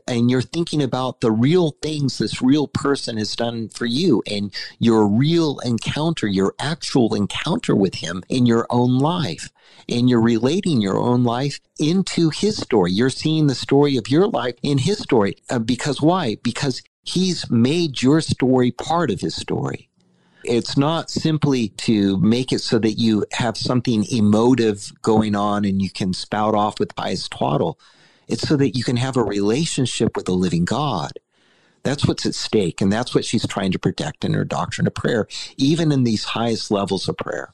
and 0.07 0.31
you're 0.31 0.41
thinking 0.41 0.81
about 0.81 1.21
the 1.21 1.31
real 1.31 1.71
things 1.81 2.17
this 2.17 2.41
real 2.41 2.67
person 2.67 3.17
has 3.17 3.35
done 3.35 3.69
for 3.69 3.85
you 3.85 4.23
and 4.29 4.53
your 4.79 5.07
real 5.07 5.59
encounter, 5.59 6.27
your 6.27 6.55
actual 6.59 7.13
encounter 7.13 7.75
with 7.75 7.95
him 7.95 8.23
in 8.29 8.45
your 8.45 8.65
own 8.69 8.99
life. 8.99 9.49
And 9.89 10.09
you're 10.09 10.21
relating 10.21 10.81
your 10.81 10.97
own 10.97 11.23
life 11.23 11.59
into 11.79 12.29
his 12.29 12.57
story. 12.57 12.91
You're 12.91 13.09
seeing 13.09 13.47
the 13.47 13.55
story 13.55 13.97
of 13.97 14.09
your 14.09 14.27
life 14.27 14.55
in 14.63 14.79
his 14.79 14.99
story. 14.99 15.37
Uh, 15.49 15.59
because 15.59 16.01
why? 16.01 16.37
Because 16.43 16.81
he's 17.03 17.49
made 17.49 18.01
your 18.01 18.21
story 18.21 18.71
part 18.71 19.11
of 19.11 19.21
his 19.21 19.35
story. 19.35 19.89
It's 20.43 20.77
not 20.77 21.09
simply 21.09 21.69
to 21.69 22.17
make 22.17 22.53
it 22.53 22.59
so 22.59 22.79
that 22.79 22.93
you 22.93 23.25
have 23.33 23.57
something 23.57 24.05
emotive 24.11 24.93
going 25.01 25.35
on 25.35 25.65
and 25.65 25.81
you 25.81 25.89
can 25.89 26.13
spout 26.13 26.55
off 26.55 26.79
with 26.79 26.95
pious 26.95 27.27
twaddle 27.27 27.77
it's 28.27 28.47
so 28.47 28.55
that 28.57 28.75
you 28.75 28.83
can 28.83 28.97
have 28.97 29.17
a 29.17 29.23
relationship 29.23 30.15
with 30.15 30.25
the 30.25 30.33
living 30.33 30.65
God. 30.65 31.13
That's 31.83 32.05
what's 32.05 32.25
at 32.25 32.35
stake. 32.35 32.81
And 32.81 32.91
that's 32.91 33.15
what 33.15 33.25
she's 33.25 33.47
trying 33.47 33.71
to 33.71 33.79
protect 33.79 34.25
in 34.25 34.33
her 34.33 34.43
doctrine 34.43 34.87
of 34.87 34.93
prayer, 34.93 35.27
even 35.55 35.91
in 35.91 36.03
these 36.03 36.23
highest 36.23 36.69
levels 36.69 37.07
of 37.07 37.17
prayer. 37.17 37.53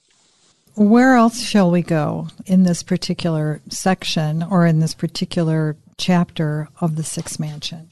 Where 0.75 1.15
else 1.15 1.41
shall 1.41 1.69
we 1.69 1.83
go 1.83 2.29
in 2.47 2.63
this 2.63 2.81
particular 2.81 3.61
section 3.69 4.41
or 4.41 4.65
in 4.65 4.79
this 4.79 4.95
particular 4.95 5.77
chapter 5.97 6.67
of 6.81 6.95
the 6.95 7.03
Sixth 7.03 7.39
Mansion. 7.39 7.89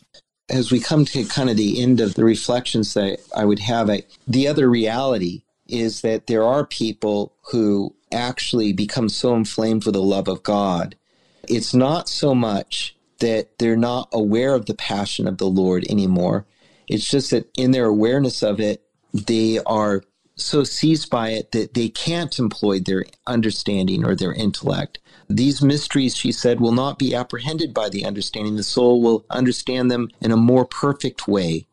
As 0.50 0.72
we 0.72 0.80
come 0.80 1.06
to 1.06 1.24
kind 1.26 1.50
of 1.50 1.58
the 1.58 1.82
end 1.82 2.02
of 2.02 2.16
the 2.16 2.24
reflections 2.24 2.94
that 2.94 3.20
I 3.36 3.46
would 3.46 3.60
have, 3.60 3.90
I, 3.90 4.04
the 4.28 4.48
other 4.48 4.70
reality 4.70 5.44
is 5.68 6.02
that 6.02 6.28
there 6.28 6.44
are 6.44 6.66
people 6.66 7.34
who 7.52 7.96
actually 8.12 8.74
become 8.74 9.08
so 9.08 9.34
inflamed 9.36 9.86
with 9.86 9.94
the 9.94 10.02
love 10.02 10.28
of 10.28 10.44
God. 10.44 10.96
It's 11.52 11.74
not 11.74 12.08
so 12.08 12.34
much 12.34 12.96
that 13.20 13.60
they're 13.60 13.76
not 13.76 14.08
aware 14.14 14.56
of 14.56 14.68
the 14.68 14.74
passion 14.74 15.28
of 15.28 15.38
the 15.38 15.50
Lord 15.50 15.86
anymore. 15.90 16.46
It's 16.88 17.10
just 17.10 17.32
that 17.32 17.50
in 17.58 17.72
their 17.72 17.88
awareness 17.88 18.42
of 18.42 18.62
it, 18.62 18.84
they 19.14 19.60
are 19.66 20.02
so 20.38 20.64
seized 20.64 21.10
by 21.10 21.32
it 21.32 21.52
that 21.52 21.74
they 21.74 21.90
can't 21.90 22.40
employ 22.40 22.80
their 22.80 23.04
understanding 23.28 24.06
or 24.06 24.16
their 24.16 24.32
intellect. 24.34 25.00
These 25.30 25.62
mysteries, 25.62 26.16
she 26.16 26.32
said, 26.32 26.62
will 26.62 26.72
not 26.72 26.98
be 26.98 27.14
apprehended 27.14 27.74
by 27.74 27.90
the 27.90 28.06
understanding. 28.06 28.56
The 28.56 28.64
soul 28.64 29.02
will 29.02 29.26
understand 29.30 29.92
them 29.92 30.10
in 30.22 30.32
a 30.32 30.38
more 30.38 30.64
perfect 30.64 31.28
way. 31.28 31.68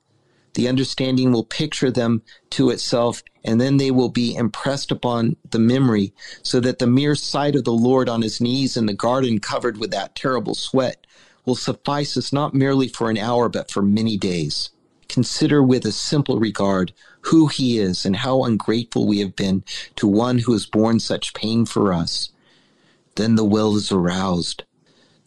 The 0.55 0.69
understanding 0.69 1.33
will 1.33 1.45
picture 1.45 1.91
them 1.91 2.23
to 2.51 2.71
itself, 2.71 3.23
and 3.45 3.61
then 3.61 3.77
they 3.77 3.91
will 3.91 4.09
be 4.09 4.35
impressed 4.35 4.91
upon 4.91 5.37
the 5.51 5.59
memory, 5.59 6.13
so 6.43 6.61
that 6.61 6.79
the 6.79 6.87
mere 6.87 7.15
sight 7.15 7.55
of 7.55 7.65
the 7.65 7.73
Lord 7.73 8.09
on 8.09 8.23
his 8.23 8.41
knees 8.41 8.77
in 8.77 8.87
the 8.87 8.95
garden 8.95 9.39
covered 9.39 9.79
with 9.79 9.91
that 9.93 10.15
terrible 10.15 10.55
sweat 10.55 11.07
will 11.45 11.55
suffice 11.55 12.17
us 12.17 12.33
not 12.33 12.55
merely 12.55 12.89
for 12.89 13.09
an 13.09 13.19
hour, 13.19 13.49
but 13.49 13.71
for 13.71 13.83
many 13.83 14.17
days. 14.17 14.71
Consider 15.09 15.63
with 15.63 15.87
a 15.87 15.93
simple 15.93 16.39
regard 16.39 16.93
who 17.23 17.47
he 17.47 17.79
is 17.79 18.05
and 18.05 18.17
how 18.17 18.45
ungrateful 18.45 19.07
we 19.07 19.21
have 19.21 19.35
been 19.35 19.65
to 19.97 20.07
one 20.07 20.39
who 20.39 20.53
has 20.53 20.67
borne 20.67 21.01
such 21.01 21.35
pain 21.35 21.65
for 21.65 21.93
us. 21.93 22.31
Then 23.17 23.35
the 23.35 23.45
will 23.45 23.77
is 23.77 23.91
aroused, 23.91 24.65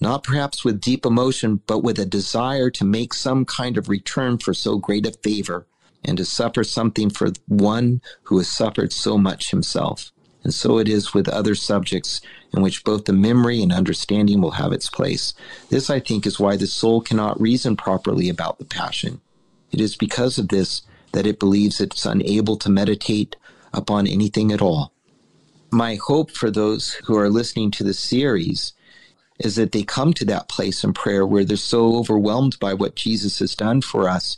not 0.01 0.23
perhaps 0.23 0.65
with 0.65 0.81
deep 0.81 1.05
emotion, 1.05 1.61
but 1.67 1.83
with 1.83 1.99
a 1.99 2.05
desire 2.05 2.71
to 2.71 2.83
make 2.83 3.13
some 3.13 3.45
kind 3.45 3.77
of 3.77 3.87
return 3.87 4.39
for 4.39 4.53
so 4.53 4.77
great 4.77 5.05
a 5.05 5.11
favor 5.11 5.67
and 6.03 6.17
to 6.17 6.25
suffer 6.25 6.63
something 6.63 7.11
for 7.11 7.29
one 7.47 8.01
who 8.23 8.39
has 8.39 8.49
suffered 8.49 8.91
so 8.91 9.17
much 9.17 9.51
himself. 9.51 10.11
And 10.43 10.51
so 10.51 10.79
it 10.79 10.89
is 10.89 11.13
with 11.13 11.29
other 11.29 11.53
subjects 11.53 12.19
in 12.51 12.63
which 12.63 12.83
both 12.83 13.05
the 13.05 13.13
memory 13.13 13.61
and 13.61 13.71
understanding 13.71 14.41
will 14.41 14.51
have 14.51 14.73
its 14.73 14.89
place. 14.89 15.35
This, 15.69 15.91
I 15.91 15.99
think, 15.99 16.25
is 16.25 16.39
why 16.39 16.57
the 16.57 16.65
soul 16.65 17.01
cannot 17.01 17.39
reason 17.39 17.77
properly 17.77 18.27
about 18.27 18.57
the 18.57 18.65
passion. 18.65 19.21
It 19.71 19.79
is 19.79 19.95
because 19.95 20.39
of 20.39 20.47
this 20.47 20.81
that 21.11 21.27
it 21.27 21.39
believes 21.39 21.79
it's 21.79 22.05
unable 22.05 22.57
to 22.57 22.69
meditate 22.69 23.35
upon 23.71 24.07
anything 24.07 24.51
at 24.51 24.61
all. 24.61 24.91
My 25.71 25.95
hope 25.95 26.31
for 26.31 26.49
those 26.49 26.93
who 27.05 27.15
are 27.17 27.29
listening 27.29 27.69
to 27.71 27.83
the 27.83 27.93
series 27.93 28.73
is 29.43 29.55
that 29.55 29.71
they 29.71 29.83
come 29.83 30.13
to 30.13 30.25
that 30.25 30.47
place 30.47 30.83
in 30.83 30.93
prayer 30.93 31.25
where 31.25 31.43
they're 31.43 31.57
so 31.57 31.97
overwhelmed 31.97 32.59
by 32.59 32.73
what 32.73 32.95
Jesus 32.95 33.39
has 33.39 33.55
done 33.55 33.81
for 33.81 34.07
us. 34.07 34.37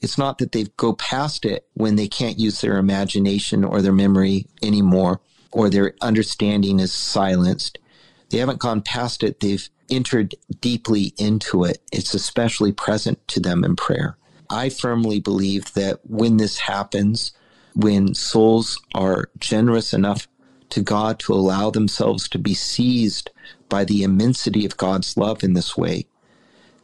It's 0.00 0.18
not 0.18 0.38
that 0.38 0.52
they 0.52 0.66
go 0.76 0.94
past 0.94 1.44
it 1.44 1.66
when 1.74 1.94
they 1.96 2.08
can't 2.08 2.38
use 2.38 2.60
their 2.60 2.76
imagination 2.76 3.62
or 3.62 3.80
their 3.80 3.92
memory 3.92 4.46
anymore, 4.62 5.20
or 5.52 5.70
their 5.70 5.94
understanding 6.00 6.80
is 6.80 6.92
silenced. 6.92 7.78
They 8.30 8.38
haven't 8.38 8.58
gone 8.58 8.82
past 8.82 9.22
it. 9.22 9.40
They've 9.40 9.68
entered 9.88 10.34
deeply 10.60 11.14
into 11.18 11.64
it. 11.64 11.78
It's 11.92 12.14
especially 12.14 12.72
present 12.72 13.26
to 13.28 13.40
them 13.40 13.62
in 13.62 13.76
prayer. 13.76 14.16
I 14.50 14.70
firmly 14.70 15.20
believe 15.20 15.72
that 15.74 16.00
when 16.04 16.38
this 16.38 16.58
happens, 16.58 17.32
when 17.74 18.14
souls 18.14 18.80
are 18.94 19.30
generous 19.38 19.94
enough 19.94 20.26
to 20.70 20.80
God 20.80 21.18
to 21.20 21.34
allow 21.34 21.70
themselves 21.70 22.28
to 22.30 22.38
be 22.38 22.54
seized 22.54 23.30
by 23.72 23.86
the 23.86 24.02
immensity 24.02 24.66
of 24.66 24.76
God's 24.76 25.16
love 25.16 25.42
in 25.42 25.54
this 25.54 25.78
way, 25.78 26.06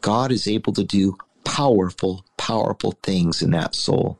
God 0.00 0.32
is 0.32 0.48
able 0.48 0.72
to 0.72 0.82
do 0.82 1.18
powerful, 1.44 2.24
powerful 2.38 2.92
things 3.02 3.42
in 3.42 3.50
that 3.50 3.74
soul. 3.74 4.18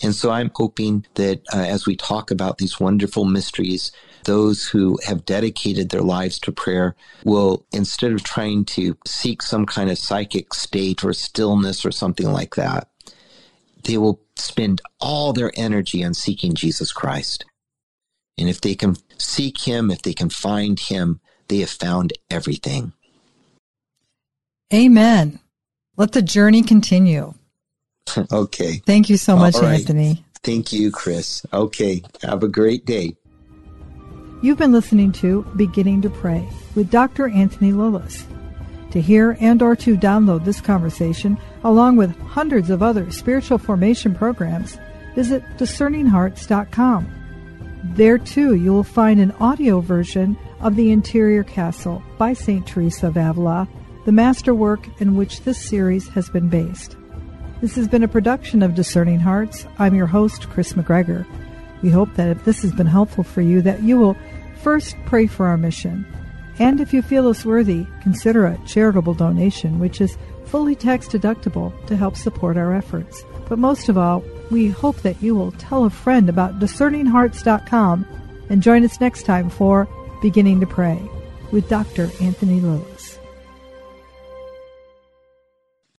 And 0.00 0.14
so 0.14 0.30
I'm 0.30 0.52
hoping 0.54 1.04
that 1.14 1.40
uh, 1.52 1.66
as 1.66 1.84
we 1.84 1.96
talk 1.96 2.30
about 2.30 2.58
these 2.58 2.78
wonderful 2.78 3.24
mysteries, 3.24 3.90
those 4.22 4.68
who 4.68 5.00
have 5.04 5.24
dedicated 5.24 5.88
their 5.88 6.02
lives 6.02 6.38
to 6.40 6.52
prayer 6.52 6.94
will, 7.24 7.66
instead 7.72 8.12
of 8.12 8.22
trying 8.22 8.64
to 8.66 8.96
seek 9.04 9.42
some 9.42 9.66
kind 9.66 9.90
of 9.90 9.98
psychic 9.98 10.54
state 10.54 11.02
or 11.02 11.12
stillness 11.12 11.84
or 11.84 11.90
something 11.90 12.30
like 12.30 12.54
that, 12.54 12.88
they 13.82 13.98
will 13.98 14.20
spend 14.36 14.80
all 15.00 15.32
their 15.32 15.50
energy 15.56 16.04
on 16.04 16.14
seeking 16.14 16.54
Jesus 16.54 16.92
Christ. 16.92 17.46
And 18.38 18.48
if 18.48 18.60
they 18.60 18.76
can 18.76 18.94
seek 19.18 19.62
him, 19.62 19.90
if 19.90 20.02
they 20.02 20.14
can 20.14 20.30
find 20.30 20.78
him, 20.78 21.20
they 21.48 21.58
have 21.58 21.70
found 21.70 22.12
everything. 22.30 22.92
Amen. 24.72 25.38
Let 25.96 26.12
the 26.12 26.22
journey 26.22 26.62
continue. 26.62 27.34
okay. 28.32 28.82
Thank 28.84 29.08
you 29.08 29.16
so 29.16 29.36
much, 29.36 29.54
right. 29.56 29.80
Anthony. 29.80 30.24
Thank 30.42 30.72
you, 30.72 30.90
Chris. 30.90 31.44
Okay. 31.52 32.02
Have 32.22 32.42
a 32.42 32.48
great 32.48 32.84
day. 32.84 33.16
You've 34.42 34.58
been 34.58 34.72
listening 34.72 35.12
to 35.12 35.42
Beginning 35.56 36.02
to 36.02 36.10
Pray 36.10 36.46
with 36.74 36.90
Dr. 36.90 37.28
Anthony 37.28 37.72
Lilles. 37.72 38.26
To 38.92 39.00
hear 39.00 39.36
and 39.40 39.60
or 39.60 39.74
to 39.76 39.96
download 39.96 40.44
this 40.44 40.60
conversation, 40.60 41.38
along 41.64 41.96
with 41.96 42.16
hundreds 42.20 42.70
of 42.70 42.82
other 42.82 43.10
spiritual 43.10 43.58
formation 43.58 44.14
programs, 44.14 44.78
visit 45.14 45.42
discerninghearts.com. 45.58 47.12
There 47.94 48.18
too 48.18 48.54
you 48.54 48.72
will 48.72 48.84
find 48.84 49.20
an 49.20 49.32
audio 49.32 49.80
version 49.80 50.36
of 50.60 50.76
The 50.76 50.90
Interior 50.90 51.44
Castle 51.44 52.02
by 52.18 52.32
St. 52.32 52.66
Teresa 52.66 53.08
of 53.08 53.16
Avila, 53.16 53.68
the 54.04 54.12
masterwork 54.12 54.88
in 55.00 55.16
which 55.16 55.42
this 55.42 55.58
series 55.58 56.08
has 56.08 56.30
been 56.30 56.48
based. 56.48 56.96
This 57.60 57.74
has 57.76 57.88
been 57.88 58.02
a 58.02 58.08
production 58.08 58.62
of 58.62 58.74
Discerning 58.74 59.20
Hearts. 59.20 59.66
I'm 59.78 59.94
your 59.94 60.06
host, 60.06 60.48
Chris 60.50 60.74
McGregor. 60.74 61.26
We 61.82 61.90
hope 61.90 62.14
that 62.14 62.28
if 62.28 62.44
this 62.44 62.62
has 62.62 62.72
been 62.72 62.86
helpful 62.86 63.24
for 63.24 63.40
you, 63.40 63.62
that 63.62 63.82
you 63.82 63.98
will 63.98 64.16
first 64.62 64.96
pray 65.06 65.26
for 65.26 65.46
our 65.46 65.56
mission. 65.56 66.06
And 66.58 66.80
if 66.80 66.92
you 66.92 67.02
feel 67.02 67.28
us 67.28 67.44
worthy, 67.44 67.86
consider 68.02 68.46
a 68.46 68.58
charitable 68.66 69.14
donation, 69.14 69.78
which 69.78 70.00
is 70.00 70.16
fully 70.46 70.74
tax 70.74 71.06
deductible 71.08 71.72
to 71.86 71.96
help 71.96 72.16
support 72.16 72.56
our 72.56 72.74
efforts. 72.74 73.24
But 73.48 73.58
most 73.58 73.88
of 73.88 73.98
all, 73.98 74.24
we 74.50 74.68
hope 74.68 74.96
that 74.98 75.22
you 75.22 75.34
will 75.34 75.52
tell 75.52 75.84
a 75.84 75.90
friend 75.90 76.28
about 76.28 76.58
discerninghearts.com 76.58 78.06
and 78.48 78.62
join 78.62 78.84
us 78.84 79.00
next 79.00 79.24
time 79.24 79.50
for 79.50 79.88
Beginning 80.20 80.60
to 80.60 80.66
Pray 80.66 81.08
with 81.52 81.68
Dr. 81.68 82.10
Anthony 82.20 82.60
Lilles. 82.60 82.95